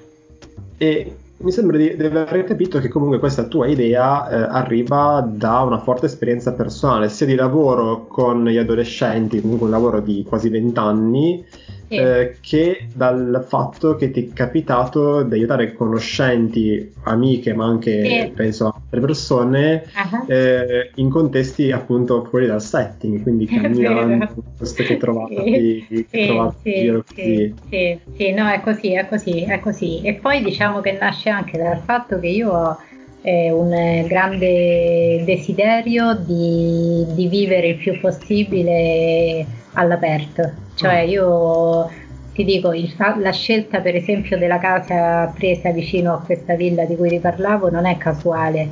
[0.77, 5.59] E mi sembra di, di, aver capito che comunque questa tua idea eh, arriva da
[5.59, 10.49] una forte esperienza personale, sia di lavoro con gli adolescenti, comunque un lavoro di quasi
[10.49, 11.45] vent'anni,
[11.93, 11.99] sì.
[11.99, 18.31] eh, che dal fatto che ti è capitato di aiutare conoscenti, amiche, ma anche sì.
[18.35, 20.31] penso altre persone uh-huh.
[20.31, 26.07] eh, in contesti appunto fuori dal setting, quindi camminando, questo che trovate, sì.
[26.09, 27.53] che trovate sì, giro così.
[27.69, 30.01] Sì, sì, no, è così, è così, è così.
[30.01, 32.77] E poi diciamo che nasce anche dal fatto che io ho
[33.21, 40.62] eh, un grande desiderio di, di vivere il più possibile all'aperto.
[40.75, 41.01] Cioè ah.
[41.01, 41.89] io
[42.33, 46.95] ti dico, il, la scelta per esempio della casa presa vicino a questa villa di
[46.95, 48.69] cui vi parlavo non è casuale,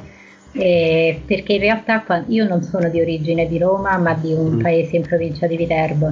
[0.54, 4.62] eh, perché in realtà io non sono di origine di Roma, ma di un mm.
[4.62, 6.12] paese in provincia di Viterbo,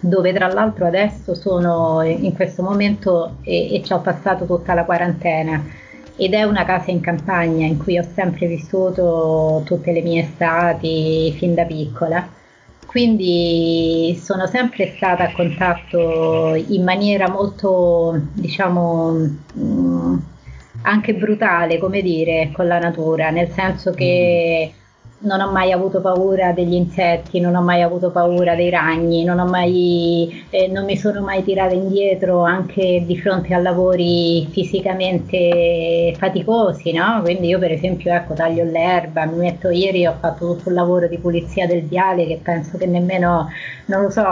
[0.00, 4.84] dove tra l'altro adesso sono in questo momento e, e ci ho passato tutta la
[4.84, 5.84] quarantena
[6.18, 11.30] ed è una casa in campagna in cui ho sempre vissuto tutte le mie estati
[11.36, 12.26] fin da piccola
[12.96, 19.12] quindi sono sempre stata a contatto in maniera molto, diciamo,
[19.58, 20.16] mm,
[20.80, 24.85] anche brutale, come dire, con la natura, nel senso che mm
[25.18, 29.38] non ho mai avuto paura degli insetti, non ho mai avuto paura dei ragni, non,
[29.48, 36.92] mai, eh, non mi sono mai tirata indietro anche di fronte a lavori fisicamente faticosi,
[36.92, 37.20] no?
[37.22, 41.08] Quindi io per esempio ecco, taglio l'erba, mi metto ieri, ho fatto tutto un lavoro
[41.08, 43.48] di pulizia del viale che penso che nemmeno,
[43.86, 44.22] non lo so,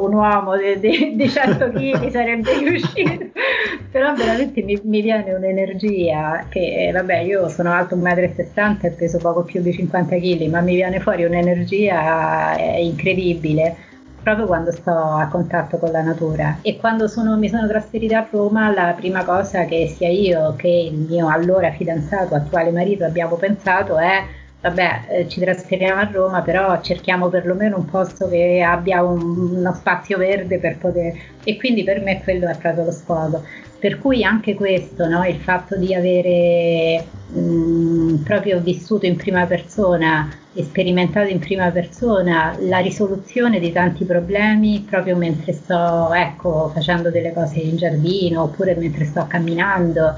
[0.00, 3.30] un uomo di, di, di 100 kg sarebbe riuscito,
[3.90, 9.18] però veramente mi, mi viene un'energia che, vabbè, io sono alto 1,60 m e peso
[9.18, 13.76] poco più di 50 kg ma mi viene fuori un'energia eh, incredibile
[14.24, 16.58] proprio quando sto a contatto con la natura.
[16.62, 20.88] E quando sono, mi sono trasferita a Roma, la prima cosa che sia io che
[20.90, 24.24] il mio allora fidanzato, attuale marito, abbiamo pensato è
[24.64, 29.74] vabbè, eh, ci trasferiamo a Roma, però cerchiamo perlomeno un posto che abbia un, uno
[29.74, 31.12] spazio verde per poter...
[31.44, 33.44] E quindi per me quello è proprio lo sfogo.
[33.78, 35.22] Per cui anche questo, no?
[35.26, 42.56] il fatto di avere mh, mm, proprio vissuto in prima persona sperimentato in prima persona
[42.60, 48.74] la risoluzione di tanti problemi proprio mentre sto ecco, facendo delle cose in giardino oppure
[48.76, 50.14] mentre sto camminando.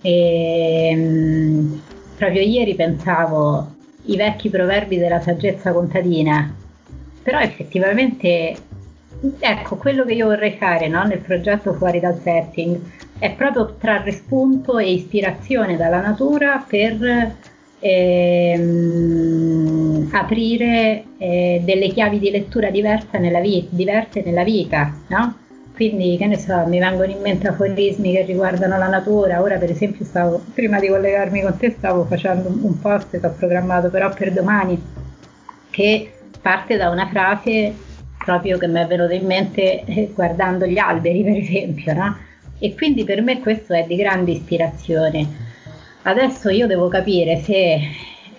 [0.00, 1.78] E, mh, mm,
[2.16, 6.54] proprio ieri pensavo i vecchi proverbi della saggezza contadina,
[7.22, 8.56] però effettivamente
[9.38, 11.02] ecco quello che io vorrei fare no?
[11.04, 12.80] nel progetto fuori dal setting
[13.18, 17.34] è proprio trarre spunto e ispirazione dalla natura per
[17.78, 19.10] ehm,
[20.12, 25.34] aprire eh, delle chiavi di lettura diverse nella, vi- diverse nella vita, no?
[25.80, 29.40] Quindi, che ne so, mi vengono in mente aforismi che riguardano la natura.
[29.40, 33.32] Ora, per esempio, stavo, prima di collegarmi con te, stavo facendo un post che ho
[33.32, 34.78] programmato però per domani,
[35.70, 36.12] che
[36.42, 37.72] parte da una frase
[38.18, 42.16] proprio che mi è venuta in mente eh, guardando gli alberi, per esempio, no?
[42.58, 45.26] e quindi per me questo è di grande ispirazione.
[46.02, 47.80] Adesso io devo capire se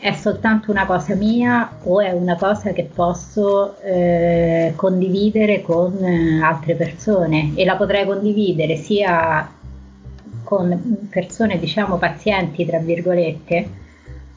[0.01, 6.41] è soltanto una cosa mia o è una cosa che posso eh, condividere con eh,
[6.41, 9.47] altre persone e la potrei condividere sia
[10.43, 13.69] con persone diciamo pazienti tra virgolette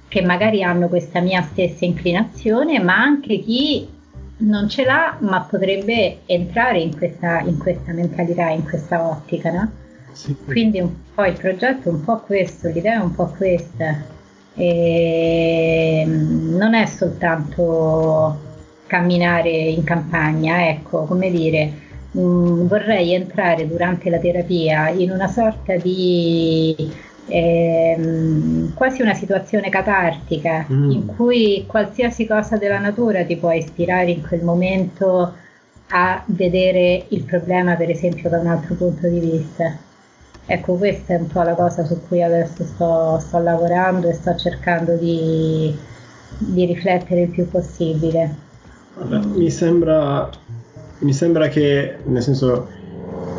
[0.07, 3.89] che magari hanno questa mia stessa inclinazione ma anche chi
[4.37, 9.71] non ce l'ha, ma potrebbe entrare in questa, in questa mentalità, in questa ottica, no?
[10.13, 10.37] Sì.
[10.45, 14.13] Quindi un po' il progetto è un po' questo, l'idea è un po' questa.
[14.55, 18.53] E mm, non è soltanto
[18.87, 21.73] camminare in campagna, ecco, come dire,
[22.13, 26.93] mh, mm, vorrei entrare durante la terapia in una sorta di
[27.27, 30.91] eh, quasi una situazione catartica mm.
[30.91, 35.35] in cui qualsiasi cosa della natura ti può ispirare in quel momento
[35.89, 39.77] a vedere il problema per esempio da un altro punto di vista.
[40.47, 44.37] Ecco, questa è un po' la cosa su cui adesso sto, sto lavorando e sto
[44.37, 45.75] cercando di,
[46.39, 48.35] di riflettere il più possibile.
[48.95, 50.29] Guarda, mi sembra,
[51.01, 52.69] mi sembra che, nel senso,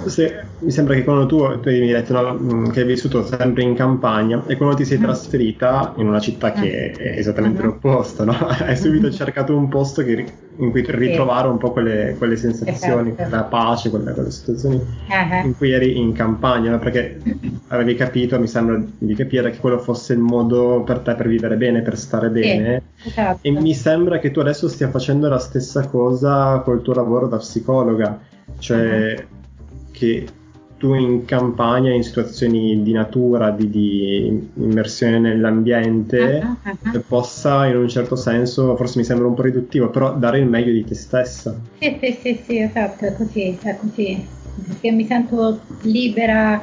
[0.08, 3.23] se, mi sembra che quando tu, tu mi hai detto no, mm, che hai vissuto
[3.23, 5.04] sempre in campagna e quando ti sei mm.
[5.04, 7.01] trasferita in una città che mm.
[7.01, 8.34] è esattamente l'opposto, no?
[8.65, 10.25] hai subito cercato un posto che,
[10.58, 13.30] in cui ritrovare un po' quelle, quelle sensazioni, esatto.
[13.30, 15.45] quella pace, quelle, quelle situazioni uh-huh.
[15.45, 16.80] in cui eri in campagna, no?
[16.80, 17.21] perché
[17.69, 21.58] avevi capito, mi sembra di capire che quello fosse il modo per te per vivere
[21.58, 22.82] bene, per stare bene.
[22.95, 23.39] Sì, esatto.
[23.41, 27.38] E mi sembra che tu adesso stia facendo la stessa cosa col tuo lavoro da
[27.38, 28.19] psicologa,
[28.58, 29.34] cioè uh-huh
[29.95, 30.28] che
[30.77, 37.03] tu in campagna, in situazioni di natura, di, di immersione nell'ambiente, uh-huh, uh-huh.
[37.07, 40.71] possa in un certo senso, forse mi sembra un po' riduttivo, però dare il meglio
[40.71, 41.57] di te stessa.
[41.79, 44.25] Sì, sì, sì, sì esatto, è così, è così,
[44.67, 46.61] perché mi sento libera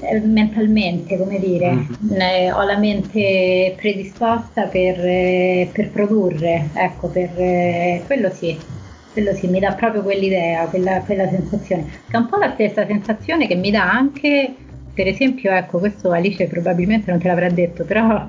[0.00, 1.86] eh, mentalmente, come dire,
[2.18, 8.80] eh, ho la mente predisposta per, eh, per produrre, ecco, per quello sì
[9.12, 12.86] quello sì, mi dà proprio quell'idea, quella, quella sensazione, che è un po' la stessa
[12.86, 14.54] sensazione che mi dà anche
[14.94, 18.26] per esempio, ecco, questo Alice probabilmente non te l'avrà detto, però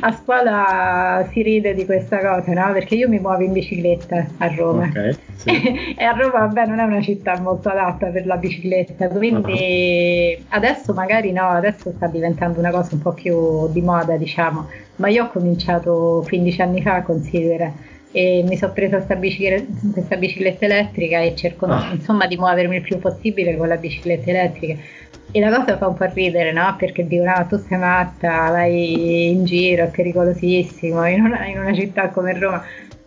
[0.00, 2.72] a scuola si ride di questa cosa, no?
[2.72, 4.86] Perché io mi muovo in bicicletta a Roma.
[4.86, 5.50] Okay, sì.
[5.98, 10.44] e a Roma, vabbè, non è una città molto adatta per la bicicletta, quindi uh-huh.
[10.50, 15.08] adesso magari no, adesso sta diventando una cosa un po' più di moda, diciamo, ma
[15.08, 17.72] io ho cominciato 15 anni fa, considera
[18.12, 21.90] e mi sono presa questa bicicletta, questa bicicletta elettrica e cerco ah.
[21.92, 24.76] insomma di muovermi il più possibile con la bicicletta elettrica
[25.32, 26.74] e la cosa fa un po' ridere no?
[26.76, 31.72] perché dico no tu sei matta vai in giro è pericolosissimo in una, in una
[31.72, 32.64] città come Roma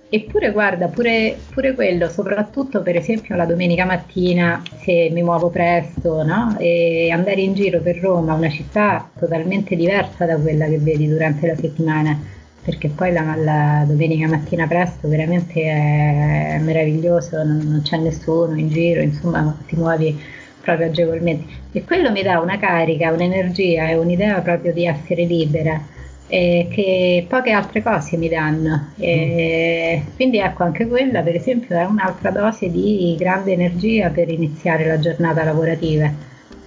[0.08, 6.24] eppure guarda pure, pure, quello soprattutto per esempio la domenica mattina se mi muovo presto
[6.24, 6.56] no?
[6.60, 11.48] e andare in giro per Roma una città totalmente diversa da quella che vedi durante
[11.48, 12.18] la settimana
[12.64, 18.70] perché poi la, la, domenica mattina presto veramente è meraviglioso, non, non, c'è nessuno in
[18.70, 20.18] giro, insomma ti muovi
[20.62, 21.62] proprio agevolmente.
[21.74, 25.82] E quello mi dà una carica, un'energia e un'idea proprio di essere libera
[26.28, 28.92] eh, che poche altre cose mi danno.
[28.98, 34.88] E quindi ecco anche quella per esempio è un'altra dose di grande energia per iniziare
[34.88, 36.10] la giornata lavorativa.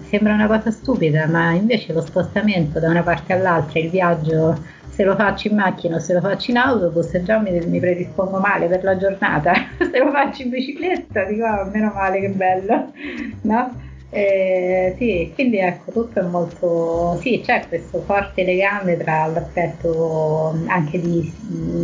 [0.08, 5.04] Sembra una cosa stupida ma invece lo spostamento da una parte all'altra il viaggio se
[5.04, 8.66] lo faccio in macchina o se lo faccio in autobus già mi, mi predispongo male
[8.66, 12.92] per la giornata se lo faccio in bicicletta dico oh, meno male che bello
[13.42, 13.84] no?
[14.08, 17.18] Eh, sì, quindi ecco, tutto è molto...
[17.20, 21.30] Sì, c'è questo forte legame tra l'aspetto anche di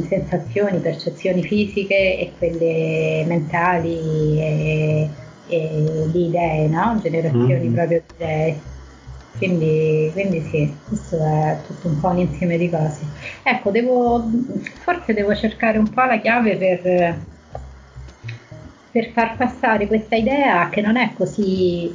[0.09, 5.09] sensazioni, percezioni fisiche e quelle mentali e,
[5.49, 6.99] e di idee, no?
[7.03, 7.75] Generazioni mm.
[7.75, 8.61] proprio di idee.
[9.37, 13.01] Quindi, quindi, sì, questo è tutto un po' un insieme di cose.
[13.43, 14.31] Ecco, devo,
[14.83, 17.19] forse devo cercare un po' la chiave per,
[18.91, 21.93] per far passare questa idea che non è così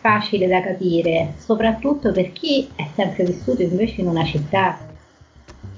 [0.00, 4.78] facile da capire, soprattutto per chi è sempre vissuto invece in una città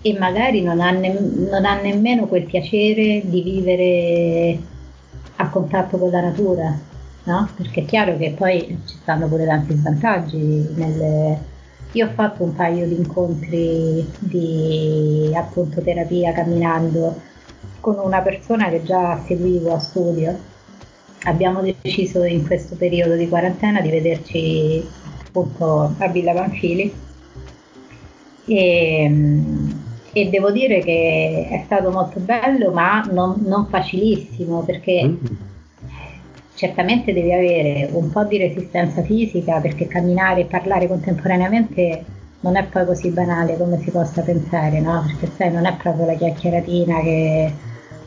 [0.00, 4.58] e magari non ha, ne, non ha nemmeno quel piacere di vivere
[5.36, 6.92] a contatto con la natura
[7.24, 7.48] no?
[7.56, 10.68] Perché è chiaro che poi ci stanno pure tanti svantaggi.
[10.74, 11.52] Nelle...
[11.92, 17.20] Io ho fatto un paio di incontri di appunto terapia camminando
[17.80, 20.36] con una persona che già seguivo a studio.
[21.24, 24.86] Abbiamo deciso in questo periodo di quarantena di vederci
[25.24, 26.92] appunto a Villa Panfili
[28.46, 29.12] e,
[30.12, 35.43] e devo dire che è stato molto bello ma non, non facilissimo perché mm
[36.64, 42.04] certamente devi avere un po' di resistenza fisica perché camminare e parlare contemporaneamente
[42.40, 45.04] non è poi così banale come si possa pensare, no?
[45.06, 47.52] Perché sai, non è proprio la chiacchieratina che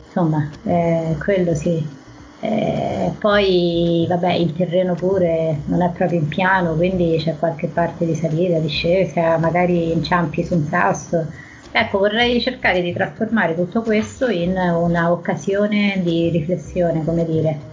[0.06, 1.96] insomma, eh, quello sì.
[2.40, 8.06] Eh, poi vabbè il terreno pure non è proprio in piano quindi c'è qualche parte
[8.06, 11.26] di salita, discesa, magari inciampi su un sasso
[11.72, 17.67] ecco vorrei cercare di trasformare tutto questo in un'occasione di riflessione come dire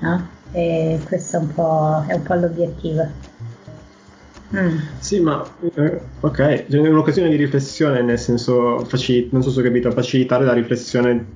[0.00, 0.28] no?
[0.52, 3.06] E questo è un po', è un po l'obiettivo.
[4.56, 4.78] Mm.
[4.98, 5.44] Sì, ma
[5.74, 10.44] eh, ok, è un'occasione di riflessione, nel senso, facil- non so se ho capito, facilitare
[10.44, 11.26] la riflessione,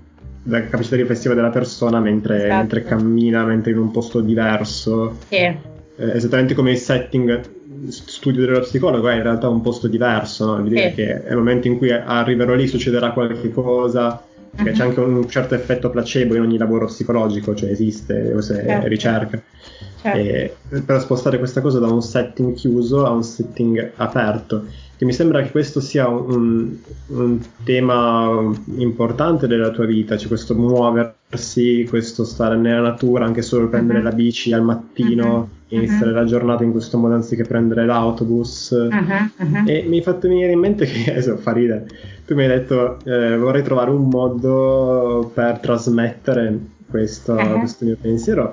[0.44, 2.56] la capacità riflessiva della persona mentre, esatto.
[2.56, 5.18] mentre cammina, mentre in un posto diverso.
[5.28, 5.36] Sì.
[5.36, 5.58] Eh,
[5.96, 7.40] esattamente come il setting
[7.88, 10.56] studio dello psicologo è in realtà un posto diverso, no?
[10.56, 10.94] Vuol dire sì.
[10.94, 14.22] che nel momento in cui arriverò lì succederà qualche cosa,
[14.54, 14.76] perché uh-huh.
[14.76, 18.86] c'è anche un certo effetto placebo in ogni lavoro psicologico, cioè esiste, questa è certo.
[18.86, 19.42] ricerca.
[20.02, 20.80] Certo.
[20.84, 24.66] Per spostare questa cosa da un setting chiuso a un setting aperto,
[25.02, 26.76] che mi sembra che questo sia un,
[27.08, 33.68] un tema importante della tua vita, cioè questo muoversi, questo stare nella natura, anche solo
[33.68, 34.04] prendere uh-huh.
[34.04, 35.34] la bici al mattino.
[35.34, 36.16] Uh-huh iniziare uh-huh.
[36.16, 38.72] la giornata in questo modo anziché prendere l'autobus.
[38.72, 39.62] Uh-huh, uh-huh.
[39.66, 41.86] E mi hai fatto venire in mente che adesso fa ridere.
[42.26, 46.58] Tu mi hai detto eh, vorrei trovare un modo per trasmettere
[46.90, 48.52] questo, questo mio pensiero.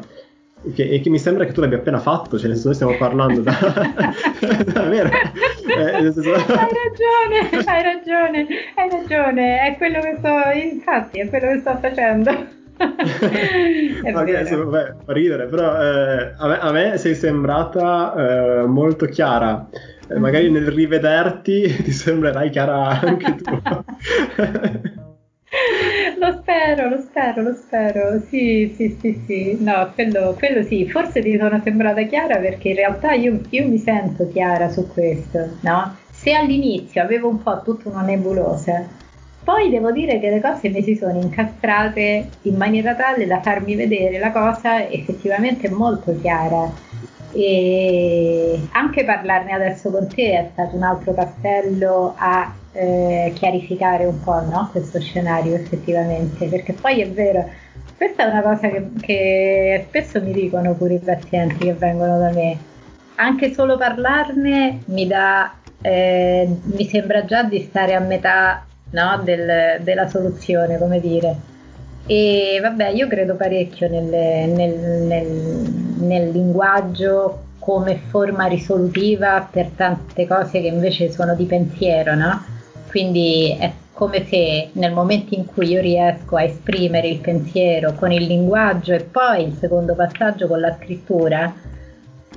[0.76, 2.97] Che, e che mi sembra che tu l'abbia appena fatto, cioè nel senso noi stiamo
[2.97, 3.53] parlando da...
[4.74, 5.10] davvero?
[5.10, 6.34] Eh, senso...
[6.34, 11.78] Hai ragione, hai ragione, hai ragione, è quello che sto, infatti è quello che sto
[11.80, 12.32] facendo.
[12.80, 19.05] ok, adesso, vabbè, fa ridere, però eh, a, me, a, me, sei sembrata eh, molto
[19.05, 19.66] chiara.
[19.72, 20.22] Eh, mm-hmm.
[20.22, 23.62] magari nel rivederti ti sembrerai chiara anche tu.
[26.20, 28.20] lo spero, lo spero, lo spero.
[28.28, 29.57] Sì, sì, sì, sì.
[29.59, 30.88] No, quello, quello sì.
[30.88, 35.57] Forse ti sono sembrata chiara perché in realtà io, io mi sento chiara su questo,
[35.61, 35.97] no?
[36.11, 38.88] Se all'inizio avevo un po' tutta una nebulosa,
[39.43, 43.76] poi devo dire che le cose mi si sono incastrate in maniera tale da farmi
[43.76, 46.72] vedere la cosa effettivamente molto chiara.
[47.32, 54.19] E anche parlarne adesso con te è stato un altro castello a eh, chiarificare un
[54.21, 54.69] po' no?
[54.71, 57.47] questo scenario effettivamente, perché poi è vero,
[57.97, 62.32] questa è una cosa che, che spesso mi dicono pure i pazienti che vengono da
[62.32, 62.57] me,
[63.15, 69.21] anche solo parlarne mi dà, eh, mi sembra già di stare a metà no?
[69.23, 71.57] Del, della soluzione, come dire.
[72.12, 75.28] E vabbè, io credo parecchio nel, nel, nel,
[75.99, 82.43] nel linguaggio come forma risolutiva per tante cose che invece sono di pensiero, no?
[82.89, 88.12] Quindi è come se nel momento in cui io riesco a esprimere il pensiero con
[88.12, 91.53] il linguaggio e poi il secondo passaggio con la scrittura,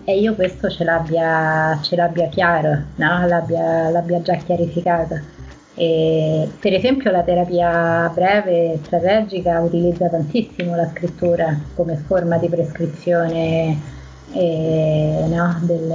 [0.04, 3.26] e io questo ce l'abbia, ce l'abbia chiaro, no?
[3.26, 5.40] l'abbia, l'abbia già chiarificato.
[5.74, 13.80] E, per esempio la terapia breve strategica utilizza tantissimo la scrittura come forma di prescrizione
[14.32, 15.90] e, no, del,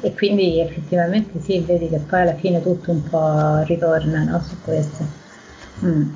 [0.00, 4.60] e quindi effettivamente sì, vedi che poi alla fine tutto un po' ritorna no, su
[4.60, 5.04] questo.
[5.84, 6.08] Mm,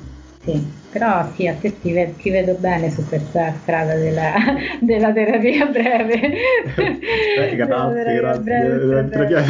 [0.42, 0.79] sì.
[0.90, 4.32] Però sì, a te ti, ve- ti vedo bene su questa strada della,
[4.80, 6.20] della terapia breve.
[6.74, 8.42] Eh, grazie, grazie.
[8.42, 9.42] Breve, terapia,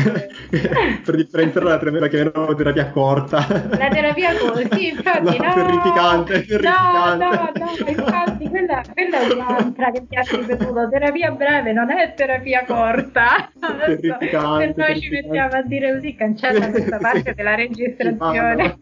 [1.03, 3.47] per differenziare dalla terapia che chiamerò terapia corta.
[3.71, 5.39] La terapia corta, sì, infatti.
[5.39, 7.25] No, no, terrificante, terrificante.
[7.25, 10.89] No, no, no, infatti quella, quella è un'altra che mi ha ripetuto.
[10.91, 13.51] Terapia breve non è terapia corta.
[13.61, 18.79] Adesso, se noi ci mettiamo a dire così, cancella questa parte della registrazione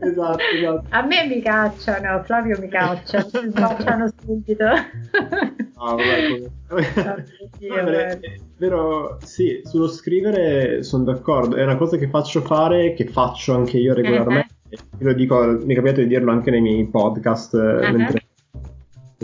[0.00, 0.86] esatto, esatto.
[0.90, 4.64] A me mi cacciano, Flavio mi caccia, mi cacciano subito.
[4.64, 8.18] No, vabbè, vabbè,
[8.58, 13.78] però sì, sullo scrivere sono d'accordo, è una cosa che faccio fare, che faccio anche
[13.78, 14.54] io regolarmente.
[14.70, 15.06] Uh-huh.
[15.06, 17.96] Lo dico, mi è capitato di dirlo anche nei miei podcast uh-huh.
[17.96, 18.26] mentre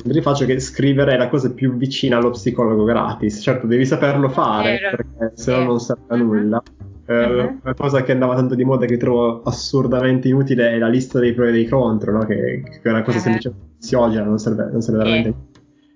[0.02, 3.40] mentre faccio che scrivere è la cosa più vicina allo psicologo gratis.
[3.40, 6.62] Certo, devi saperlo fare, perché se no non serve a nulla.
[6.64, 6.93] Uh-huh.
[7.06, 11.34] Una cosa che andava tanto di moda che trovo assurdamente inutile è la lista dei
[11.34, 12.24] pro e dei contro, no?
[12.24, 13.22] che, che, è una cosa uh-huh.
[13.22, 15.52] semplicemente ansiogena, non serve, non serve veramente niente.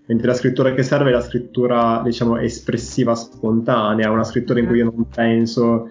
[0.07, 4.79] Mentre la scrittura che serve è la scrittura, diciamo, espressiva, spontanea, una scrittura in cui
[4.79, 5.91] io non penso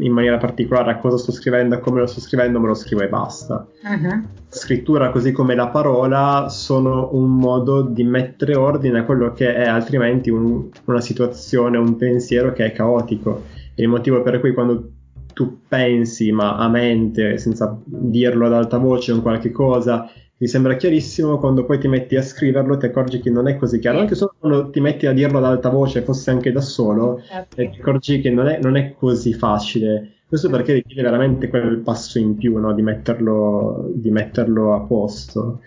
[0.00, 3.02] in maniera particolare a cosa sto scrivendo, a come lo sto scrivendo, me lo scrivo
[3.02, 3.66] e basta.
[3.82, 4.22] Uh-huh.
[4.48, 9.66] Scrittura così come la parola sono un modo di mettere ordine a quello che è
[9.66, 14.92] altrimenti un, una situazione, un pensiero che è caotico il motivo per cui quando
[15.32, 20.10] tu pensi ma a mente senza dirlo ad alta voce o qualche cosa
[20.40, 23.78] mi sembra chiarissimo quando poi ti metti a scriverlo ti accorgi che non è così
[23.78, 27.20] chiaro anche solo quando ti metti a dirlo ad alta voce fosse anche da solo
[27.26, 27.60] certo.
[27.60, 31.78] e ti accorgi che non è, non è, così facile questo perché richiede veramente quel
[31.78, 32.74] passo in più no?
[32.74, 35.60] di, metterlo, di metterlo a posto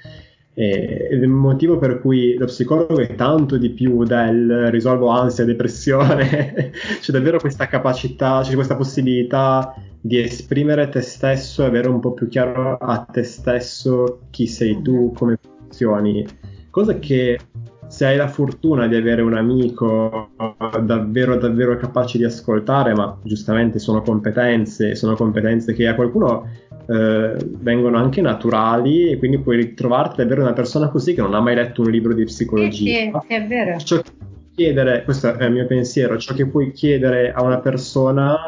[0.53, 5.45] ed è il motivo per cui lo psicologo è tanto di più del risolvo ansia,
[5.45, 12.13] depressione, c'è davvero questa capacità, c'è questa possibilità di esprimere te stesso avere un po'
[12.13, 16.25] più chiaro a te stesso chi sei tu, come funzioni,
[16.69, 17.39] cosa che
[17.87, 20.29] se hai la fortuna di avere un amico
[20.81, 26.47] davvero davvero capace di ascoltare, ma giustamente sono competenze, sono competenze che a qualcuno
[26.87, 31.39] eh, vengono anche naturali e quindi puoi ritrovarti davvero una persona così che non ha
[31.39, 32.91] mai letto un libro di psicologia.
[32.93, 33.77] Sì, sì, è vero.
[33.77, 34.11] Ciò che
[34.55, 38.47] chiedere, questo è il mio pensiero, ciò che puoi chiedere a una persona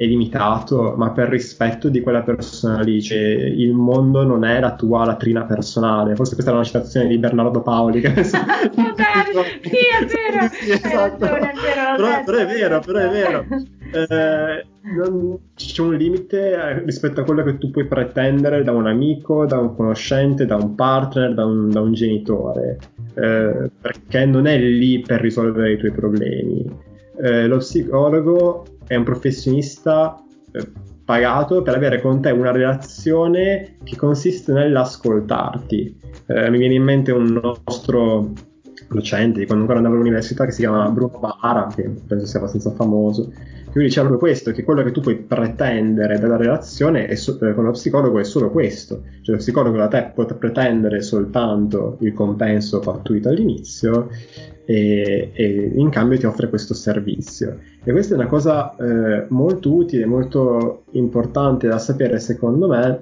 [0.00, 4.74] è limitato, ma per rispetto di quella persona lì, cioè, il mondo non è la
[4.74, 6.14] tua latrina personale.
[6.14, 8.00] Forse questa è una citazione di Bernardo Paoli.
[8.00, 11.26] Che sì, è vero, sì, esatto.
[11.26, 13.44] è vero, però, però, è vero, però è vero.
[13.92, 18.86] Eh, non, c'è un limite eh, rispetto a quello che tu puoi pretendere da un
[18.86, 22.78] amico, da un conoscente, da un partner, da un, da un genitore,
[23.16, 26.88] eh, perché non è lì per risolvere i tuoi problemi.
[27.22, 30.66] Eh, lo psicologo è un professionista eh,
[31.04, 35.98] pagato per avere con te una relazione che consiste nell'ascoltarti.
[36.26, 38.32] Eh, mi viene in mente un nostro
[38.88, 43.32] docente quando ancora andavo all'università che si chiama Bruno Bara, che penso sia abbastanza famoso,
[43.72, 47.64] lui diceva proprio questo, che quello che tu puoi pretendere dalla relazione so- eh, con
[47.64, 52.80] lo psicologo è solo questo, cioè lo psicologo da te può pretendere soltanto il compenso
[52.80, 54.08] pattuito all'inizio
[54.64, 57.58] e, e, in cambio ti offre questo servizio.
[57.82, 62.98] E questa è una cosa eh, molto utile, molto importante da sapere secondo me,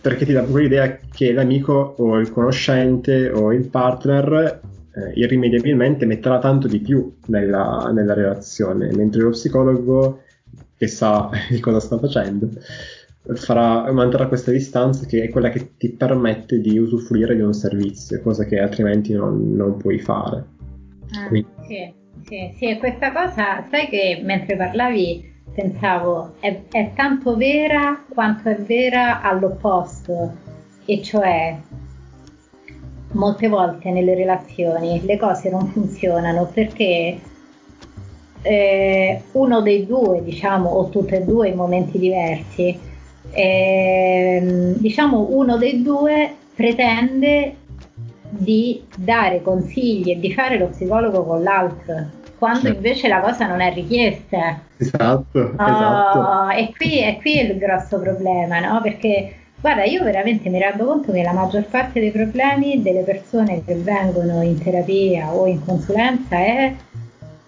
[0.00, 4.60] perché ti dà proprio l'idea che l'amico o il conoscente o il partner
[4.94, 10.22] eh, irrimediabilmente metterà tanto di più nella, nella relazione, mentre lo psicologo,
[10.76, 12.48] che sa di cosa sta facendo,
[13.34, 18.20] farà, manterrà questa distanza che è quella che ti permette di usufruire di un servizio,
[18.22, 20.44] cosa che altrimenti non, non puoi fare.
[21.12, 21.28] Ah,
[21.66, 21.92] sì,
[22.26, 28.56] sì, sì, questa cosa, sai che mentre parlavi pensavo, è, è tanto vera quanto è
[28.56, 30.36] vera all'opposto,
[30.84, 31.58] e cioè
[33.12, 37.18] molte volte nelle relazioni le cose non funzionano perché
[38.42, 42.78] eh, uno dei due, diciamo, o tutte e due in momenti diversi,
[43.30, 47.54] eh, diciamo uno dei due pretende
[48.30, 53.60] di dare consigli e di fare lo psicologo con l'altro quando invece la cosa non
[53.60, 54.60] è richiesta.
[54.78, 56.48] Esatto, oh, esatto.
[56.56, 58.80] E qui, e qui è il grosso problema, no?
[58.80, 63.62] Perché Guarda, io veramente mi rendo conto che la maggior parte dei problemi delle persone
[63.62, 66.74] che vengono in terapia o in consulenza è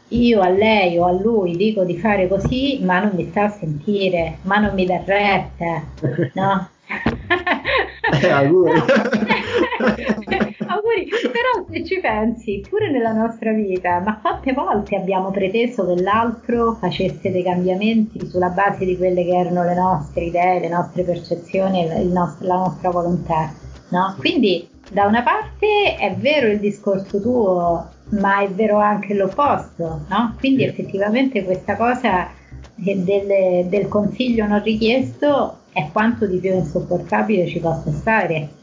[0.09, 3.51] io a lei o a lui dico di fare così, ma non mi sta a
[3.51, 5.83] sentire, ma non mi dà retta,
[6.35, 6.69] no?
[8.23, 8.73] eh, auguri.
[10.93, 11.09] auguri.
[11.09, 16.75] Però se ci pensi, pure nella nostra vita, ma quante volte abbiamo preteso che l'altro
[16.75, 21.87] facesse dei cambiamenti sulla base di quelle che erano le nostre idee, le nostre percezioni,
[22.09, 23.53] nostro, la nostra volontà,
[23.91, 24.15] no?
[24.19, 30.35] Quindi da una parte è vero il discorso tuo, ma è vero anche l'opposto, no?
[30.39, 32.29] Quindi effettivamente questa cosa
[32.75, 38.61] del, del consiglio non richiesto è quanto di più insopportabile ci possa stare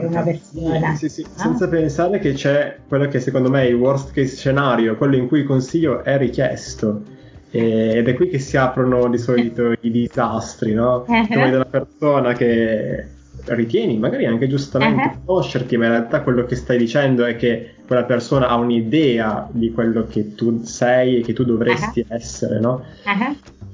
[0.00, 0.94] per una persona.
[0.96, 1.26] Sì, sì, sì.
[1.36, 1.42] Ah.
[1.42, 5.28] senza pensare che c'è quello che secondo me è il worst case scenario, quello in
[5.28, 7.02] cui il consiglio è richiesto.
[7.50, 11.04] Ed è qui che si aprono di solito i disastri, no?
[11.06, 11.26] Uh-huh.
[11.28, 13.06] Tu vedi una persona che
[13.44, 15.24] ritieni, magari anche giustamente, uh-huh.
[15.24, 19.70] conoscerti, ma in realtà quello che stai dicendo è che quella persona ha un'idea di
[19.70, 22.16] quello che tu sei e che tu dovresti uh-huh.
[22.16, 22.84] essere, no?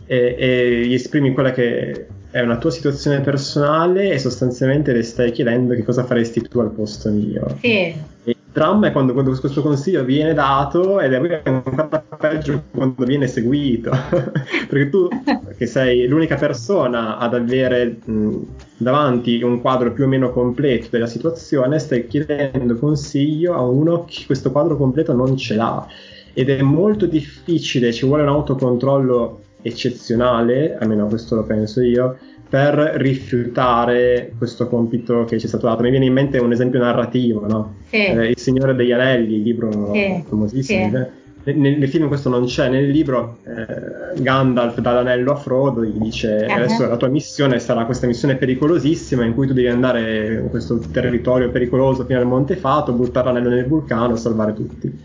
[0.04, 5.32] E, e gli esprimi quella che è una tua situazione personale e sostanzialmente le stai
[5.32, 7.56] chiedendo che cosa faresti tu al posto mio.
[7.60, 7.68] Sì.
[7.68, 13.04] E il dramma è quando, quando, questo consiglio viene dato ed è ancora peggio quando
[13.04, 13.90] viene seguito.
[14.68, 15.08] Perché tu,
[15.58, 18.36] che sei l'unica persona ad avere mh,
[18.76, 24.24] davanti un quadro più o meno completo della situazione, stai chiedendo consiglio a uno che
[24.26, 25.84] questo quadro completo non ce l'ha.
[26.32, 32.16] Ed è molto difficile, ci vuole un autocontrollo eccezionale, almeno questo lo penso io,
[32.48, 35.82] per rifiutare questo compito che ci è stato dato.
[35.82, 37.76] Mi viene in mente un esempio narrativo, no?
[37.88, 38.06] sì.
[38.06, 40.24] eh, Il Signore degli Anelli, il libro sì.
[40.28, 40.88] famosissimo.
[40.88, 40.94] Sì.
[40.96, 41.18] Eh.
[41.42, 45.98] Nel, nel, film questo non c'è, nel libro eh, Gandalf dà l'anello a Frodo, gli
[45.98, 46.54] dice uh-huh.
[46.54, 50.78] adesso la tua missione sarà questa missione pericolosissima in cui tu devi andare in questo
[50.78, 54.98] territorio pericoloso fino al Monte Fato, buttare l'anello nel vulcano e salvare tutti.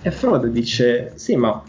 [0.00, 1.60] E Frodo dice sì ma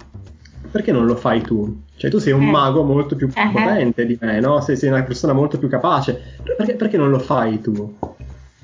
[0.70, 1.82] perché non lo fai tu?
[2.00, 2.50] Cioè, tu sei un eh.
[2.50, 3.52] mago molto più uh-huh.
[3.52, 4.62] potente di me, no?
[4.62, 6.38] Sei, sei, una persona molto più capace.
[6.56, 7.98] Perché, perché non lo fai tu?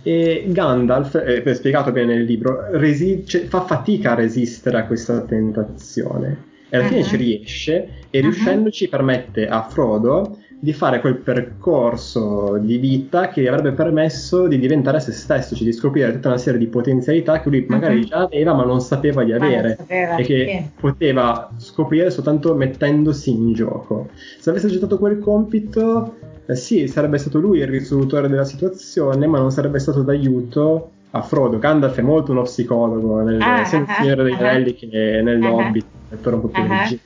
[0.01, 5.19] E Gandalf, eh, spiegato bene nel libro, resi- cioè, fa fatica a resistere a questa
[5.19, 6.43] tentazione.
[6.69, 6.91] E alla uh-huh.
[6.91, 13.43] fine ci riesce, e riuscendoci permette a Frodo di fare quel percorso di vita che
[13.43, 17.39] gli avrebbe permesso di diventare se stesso, cioè di scoprire tutta una serie di potenzialità
[17.39, 18.05] che lui magari uh-huh.
[18.05, 20.71] già aveva ma non sapeva di avere sapeva, e che sì.
[20.79, 24.09] poteva scoprire soltanto mettendosi in gioco.
[24.39, 26.15] Se avesse accettato quel compito,
[26.47, 31.21] eh, sì, sarebbe stato lui il risolutore della situazione, ma non sarebbe stato d'aiuto a
[31.21, 31.59] Frodo.
[31.59, 35.85] Gandalf è molto uno psicologo, nel, ah, ah, Signore dei Anelli che nel uh Hobbit,
[36.19, 37.01] per un po' più leggero.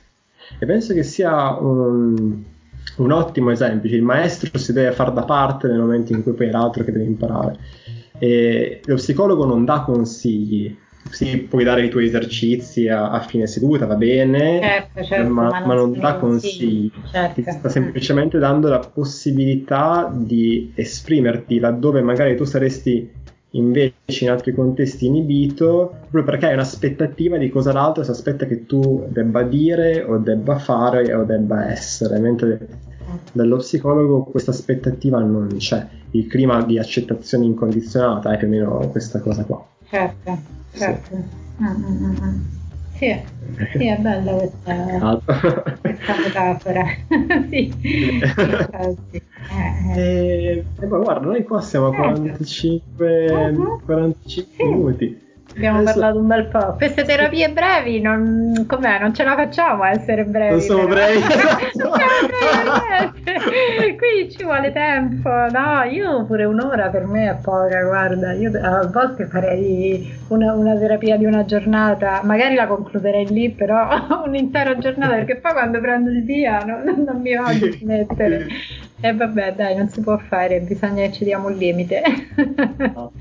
[0.58, 2.42] E penso che sia un,
[2.96, 3.94] un ottimo esempio.
[3.94, 6.92] Il maestro si deve far da parte nel momento in cui poi è l'altro che
[6.92, 7.58] deve imparare.
[8.18, 10.76] E lo psicologo non dà consigli.
[11.10, 15.48] Sì, puoi dare i tuoi esercizi a, a fine seduta, va bene, certo, certo, ma,
[15.48, 16.90] ma, non, ma non dà consigli.
[17.10, 17.42] Certo.
[17.42, 23.10] Ti sta semplicemente dando la possibilità di esprimerti laddove magari tu saresti
[23.52, 28.66] invece in altri contesti inibito proprio perché hai un'aspettativa di cosa l'altro si aspetta che
[28.66, 32.68] tu debba dire o debba fare o debba essere mentre
[33.32, 38.88] dallo psicologo questa aspettativa non c'è il clima di accettazione incondizionata è più o meno
[38.90, 40.38] questa cosa qua certo
[40.72, 41.62] certo sì.
[41.62, 42.16] mm, mm, mm.
[42.22, 42.58] mm.
[43.00, 43.18] Sì,
[43.78, 45.22] sì, è bella questa,
[45.80, 46.84] questa metafora.
[47.48, 49.22] sì, sì,
[49.96, 50.82] eh, eh.
[50.82, 53.80] E, ma guarda, noi qua siamo a 45, uh-huh.
[53.84, 55.28] 45 minuti.
[55.54, 55.98] Abbiamo Adesso...
[55.98, 56.74] parlato un bel po'.
[56.76, 59.00] Queste terapie brevi non, com'è?
[59.00, 60.52] non ce la facciamo a essere brevi.
[60.52, 61.20] Non sono brevi.
[63.96, 65.28] Qui ci vuole tempo.
[65.28, 68.32] No, io pure un'ora per me è poca, guarda.
[68.32, 73.88] Io a volte farei una, una terapia di una giornata, magari la concluderei lì, però
[74.24, 78.46] un'intera giornata perché poi quando prendo il via non, non mi voglio smettere.
[79.02, 82.02] E eh, vabbè, dai, non si può fare, bisogna che ci diamo un limite.
[82.94, 83.12] No,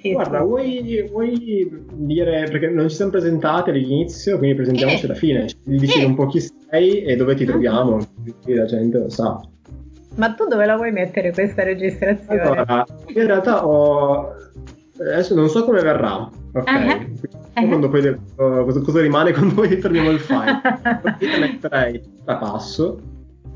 [0.00, 5.48] sì, Guarda, vuoi, vuoi, dire, perché non ci siamo presentati all'inizio, quindi presentiamoci alla fine,
[5.48, 7.46] ci dici un po' chi sei e dove ti ah.
[7.46, 9.40] troviamo, così la gente lo sa.
[10.14, 12.40] Ma tu dove la vuoi mettere questa registrazione?
[12.40, 14.34] Allora, in realtà ho...
[14.98, 16.70] Adesso non so come verrà, ok?
[16.70, 17.60] Uh-huh.
[17.60, 17.68] Uh-huh.
[17.68, 20.60] Quando poi cosa, cosa, rimane quando poi fermiamo il file?
[21.02, 22.98] Poi metterei la passo,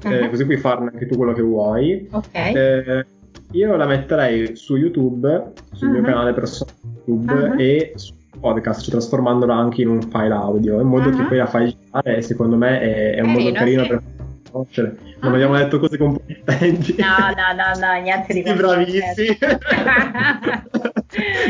[0.02, 0.12] uh-huh.
[0.12, 2.08] eh, così puoi farne anche tu quello che vuoi.
[2.10, 2.34] Ok.
[2.34, 3.06] Eh,
[3.52, 5.94] io la metterei su YouTube, sul uh-huh.
[5.94, 7.58] mio canale personale YouTube uh-huh.
[7.58, 11.46] e su podcast, cioè trasformandola anche in un file audio, in modo che poi la
[11.46, 13.88] fai girare secondo me è, è un modo carino sì.
[13.88, 14.02] per
[14.50, 14.96] conoscere.
[15.20, 16.96] Non abbiamo detto cose compromettenti.
[16.98, 19.38] No, no, no, no, niente di Tutti bravissimi.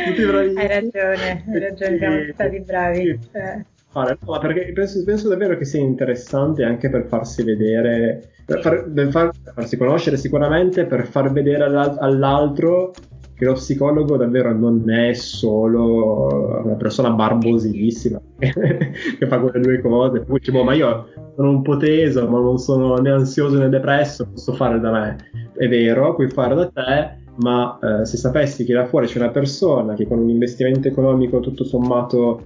[0.06, 0.60] Tutti bravissimi.
[0.60, 3.18] Hai ragione, hai ragione, siamo stati bravi.
[3.20, 3.28] Sì.
[3.32, 8.60] Eh fare, no, perché penso, penso, davvero che sia interessante anche per farsi vedere, per,
[8.62, 12.92] far, per, far, farsi conoscere sicuramente, per far vedere all'altro
[13.34, 20.24] che lo psicologo davvero non è solo una persona barbosissima che fa quelle due cose.
[20.28, 24.28] Dice, boh, ma io sono un po' teso, ma non sono né ansioso né depresso,
[24.28, 25.16] posso fare da me.
[25.56, 29.30] È vero, puoi fare da te, ma eh, se sapessi che là fuori c'è una
[29.30, 32.42] persona che con un investimento economico tutto sommato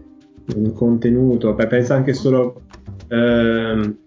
[0.74, 2.60] contenuto, beh, pensa anche solo...
[3.08, 4.02] Ehm,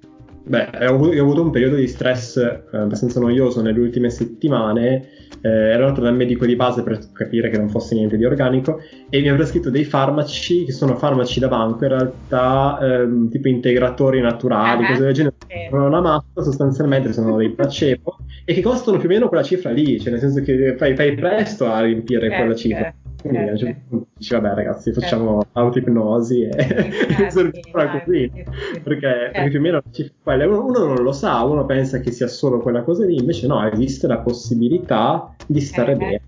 [0.47, 5.09] beh, ho avuto, ho avuto, un periodo di stress eh, abbastanza noioso nelle ultime settimane,
[5.41, 8.79] eh, ero andato dal medico di base per capire che non fosse niente di organico
[9.09, 13.47] e mi ha prescritto dei farmaci che sono farmaci da banco, in realtà ehm, tipo
[13.47, 14.89] integratori naturali, uh-huh.
[14.89, 15.35] cose del genere,
[15.69, 19.71] sono una mappa sostanzialmente, sono dei placebo e che costano più o meno quella cifra
[19.71, 22.93] lì, cioè nel senso che fai, fai presto a riempire quella certo, cifra.
[23.27, 23.65] Quindi certo.
[23.65, 25.59] a un certo dici, vabbè ragazzi, facciamo certo.
[25.59, 26.49] autoipnosi e
[27.25, 28.31] esatto, così.
[28.31, 29.83] Perché, perché, più o meno
[30.23, 33.65] uno, uno, non lo sa, uno pensa che sia solo quella cosa lì, invece no,
[33.69, 36.21] esiste la possibilità di stare eh, bene.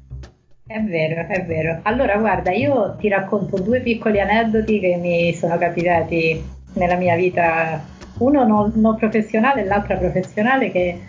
[0.66, 1.80] È vero, è vero.
[1.84, 6.44] Allora, guarda, io ti racconto due piccoli aneddoti che mi sono capitati
[6.74, 7.84] nella mia vita,
[8.20, 11.00] uno non, non professionale e l'altro professionale che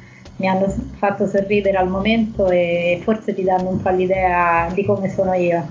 [0.40, 5.10] mi hanno fatto sorridere al momento e forse ti danno un po' l'idea di come
[5.10, 5.68] sono io,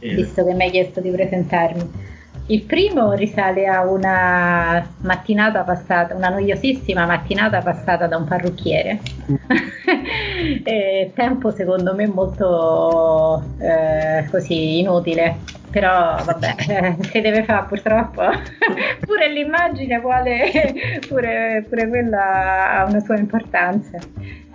[0.00, 2.14] visto che mi hai chiesto di presentarmi.
[2.48, 9.00] Il primo risale a una mattinata passata, una noiosissima mattinata passata da un parrucchiere.
[11.12, 15.38] tempo secondo me molto eh, così inutile
[15.76, 18.22] però vabbè, eh, si deve fare purtroppo.
[19.04, 20.50] pure l'immagine vuole,
[21.06, 23.98] pure, pure, quella ha una sua importanza.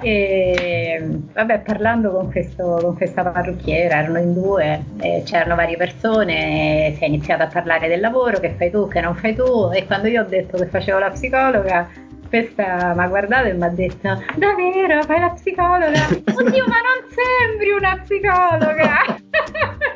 [0.01, 4.84] E vabbè, parlando con, questo, con questa parrucchiera, erano in due,
[5.24, 9.15] c'erano varie persone, si è iniziato a parlare del lavoro, che fai tu, che non
[9.15, 11.88] fai tu, e quando io ho detto che facevo la psicologa,
[12.30, 16.07] questa mi ha guardato e mi ha detto davvero fai la psicologa?
[16.34, 19.20] Oddio ma non sembri una psicologa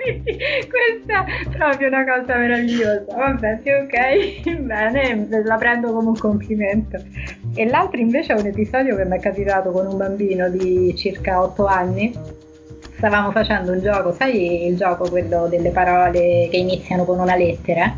[0.69, 6.97] questa è proprio una cosa meravigliosa vabbè sì ok bene la prendo come un complimento
[7.57, 11.41] E l'altro invece è un episodio che mi è capitato con un bambino di circa
[11.41, 12.13] 8 anni.
[12.97, 17.95] Stavamo facendo un gioco, sai il gioco quello delle parole che iniziano con una lettera?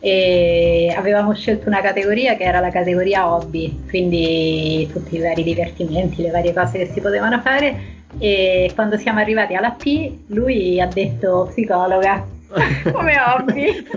[0.00, 6.22] E avevamo scelto una categoria che era la categoria hobby, quindi tutti i vari divertimenti,
[6.22, 7.95] le varie cose che si potevano fare.
[8.18, 12.26] E quando siamo arrivati alla P, lui ha detto psicologa
[12.92, 13.86] come hobby.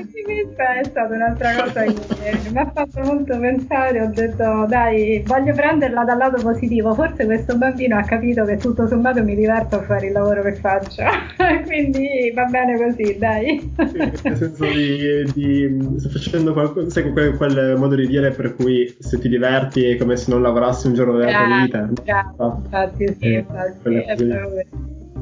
[0.44, 4.00] questa è stata un'altra cosa che mi ha fatto molto pensare.
[4.00, 6.94] Ho detto, dai, voglio prenderla dal lato positivo.
[6.94, 10.54] Forse questo bambino ha capito che tutto sommato mi diverto a fare il lavoro che
[10.54, 11.02] faccio.
[11.66, 13.72] Quindi va bene così, dai.
[13.86, 18.54] Sì, nel senso di, di sto facendo qualcosa, sai, quel, quel, modo di dire per
[18.54, 21.88] cui se ti diverti è come se non lavorassi un giorno della tua vita.
[22.02, 24.64] Bravo, infatti, sì, eh, infatti, è proprio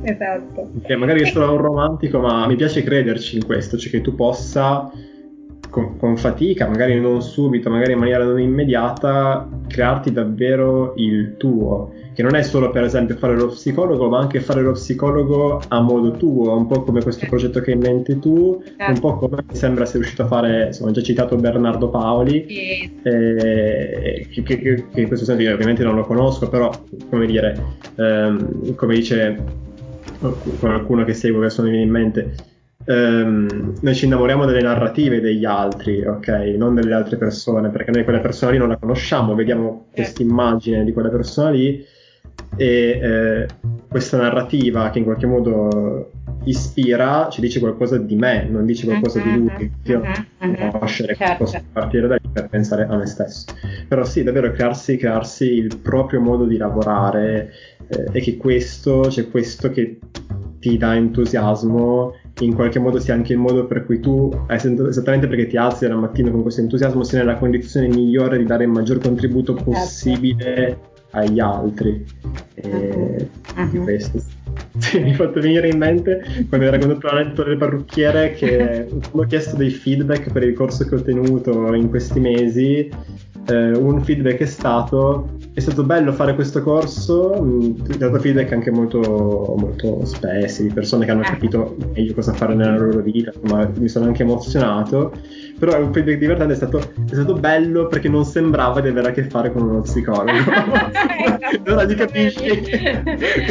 [0.03, 0.71] Esatto.
[0.83, 4.91] Che magari sono un romantico, ma mi piace crederci in questo, cioè che tu possa
[5.71, 11.93] con, con, fatica, magari non subito, magari in maniera non immediata, crearti davvero il tuo,
[12.15, 15.81] che non è solo per esempio fare lo psicologo, ma anche fare lo psicologo a
[15.81, 18.93] modo tuo, un po' come questo progetto che hai in mente tu, certo.
[18.93, 22.47] un po' come mi sembra sei riuscito a fare, insomma, ho già citato Bernardo Paoli,
[22.49, 22.99] sì.
[23.03, 26.71] eh, che, che, che, in questo senso io ovviamente non lo conosco, però
[27.09, 27.63] come dire,
[27.97, 29.67] ehm, come dice
[30.59, 32.35] qualcuno che seguo che sono viene in mente,
[32.89, 36.29] ehm, noi ci innamoriamo delle narrative degli altri, ok?
[36.57, 40.85] Non delle altre persone, perché noi quella persona lì non la conosciamo, vediamo questa immagine
[40.85, 41.85] di quella persona lì
[42.57, 43.47] e eh,
[43.89, 46.11] questa narrativa che in qualche modo
[46.45, 49.51] ispira ci dice qualcosa di me, non dice qualcosa di lui.
[49.51, 49.71] Mm-hmm.
[49.83, 50.55] Io mm-hmm.
[50.55, 51.45] devo conoscere certo.
[51.45, 53.45] posso partire da lì per pensare a me stesso.
[53.87, 57.53] Però sì, davvero crearsi, crearsi il proprio modo di lavorare
[57.89, 59.99] eh, e che questo, c'è cioè questo che
[60.59, 65.47] ti dà entusiasmo in qualche modo sia anche il modo per cui tu, esattamente perché
[65.47, 68.99] ti alzi la mattina con questo entusiasmo, sei nella condizione migliore di dare il maggior
[68.99, 69.71] contributo certo.
[69.71, 70.79] possibile
[71.11, 72.05] agli altri.
[72.55, 73.83] E uh-huh.
[73.83, 74.23] questo.
[74.79, 79.23] Sì, mi ha fatto venire in mente quando hai raccontato l'aneddoto del parrucchiere che ho
[79.23, 82.91] chiesto dei feedback per il corso che ho tenuto in questi mesi.
[83.47, 88.71] Eh, un feedback è stato è stato bello fare questo corso, ho dato feedback anche
[88.71, 91.27] molto, molto spessi di persone che hanno eh.
[91.27, 95.13] capito meglio cosa fare nella loro vita, ma mi sono anche emozionato,
[95.59, 99.13] però un feedback divertente è stato, è stato bello perché non sembrava di avere a
[99.13, 100.31] che fare con uno psicologo.
[101.65, 103.03] allora ti capisci che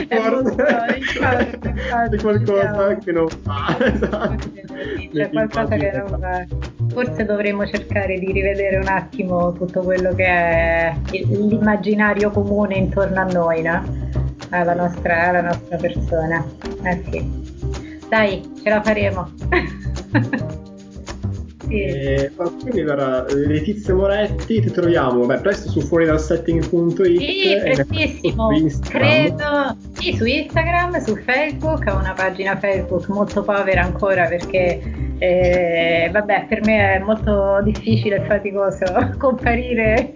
[0.10, 0.56] forse
[2.12, 3.78] è qualcosa che non fa.
[3.80, 4.50] Esatto.
[5.14, 6.46] C'è qualcosa che non fa.
[6.90, 13.20] Forse dovremmo cercare di rivedere un attimo tutto quello che è l'immaginario immaginario comune intorno
[13.20, 13.84] a noi, no?
[14.50, 16.46] alla, nostra, alla nostra persona.
[16.84, 17.46] Eh sì.
[18.10, 19.30] Dai, ce la faremo.
[21.68, 21.82] Sì.
[21.82, 28.50] E, quindi allora, Letizia Moretti ti troviamo beh, presto su fuori dal setting.it sì, prestissimo.
[28.88, 34.80] Credo sì, su Instagram, su Facebook ho una pagina Facebook molto povera ancora perché
[35.20, 38.86] eh, vabbè per me è molto difficile e faticoso
[39.18, 40.14] comparire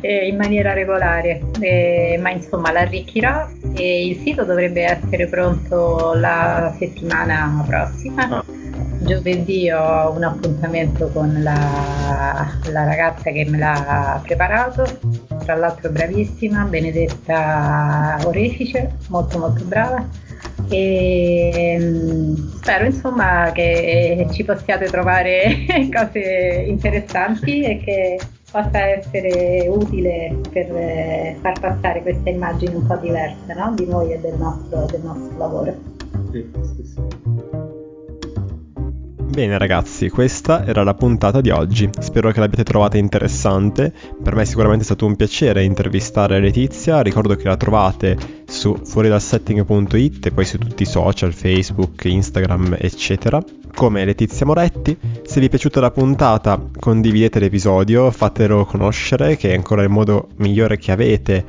[0.00, 1.40] eh, in maniera regolare.
[1.60, 8.28] Eh, ma insomma l'arricchirò e il sito dovrebbe essere pronto la settimana prossima.
[8.28, 8.62] Ah
[9.04, 14.84] giovedì ho un appuntamento con la, la, ragazza che me l'ha preparato,
[15.44, 20.06] tra l'altro bravissima, Benedetta Orefice, molto molto brava.
[20.68, 28.18] E mm, spero insomma che ci possiate trovare cose interessanti e che
[28.50, 33.72] possa essere utile per eh, far passare queste immagini un po' diverse no?
[33.74, 35.74] di noi e del nostro, del nostro lavoro.
[36.30, 37.31] Sì, sì, sì.
[39.32, 43.90] Bene ragazzi, questa era la puntata di oggi, spero che l'abbiate trovata interessante,
[44.22, 48.14] per me è sicuramente stato un piacere intervistare Letizia, ricordo che la trovate
[48.44, 53.42] su fuoridalsetting.it e poi su tutti i social, Facebook, Instagram eccetera,
[53.74, 59.54] come Letizia Moretti, se vi è piaciuta la puntata condividete l'episodio, fatelo conoscere che è
[59.54, 61.42] ancora il modo migliore che avete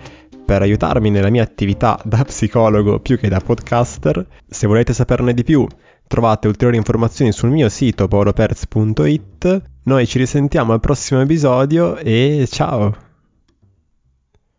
[0.45, 4.25] per aiutarmi nella mia attività da psicologo più che da podcaster.
[4.47, 5.67] Se volete saperne di più,
[6.07, 9.61] trovate ulteriori informazioni sul mio sito paoloperz.it.
[9.83, 13.02] Noi ci risentiamo al prossimo episodio e ciao!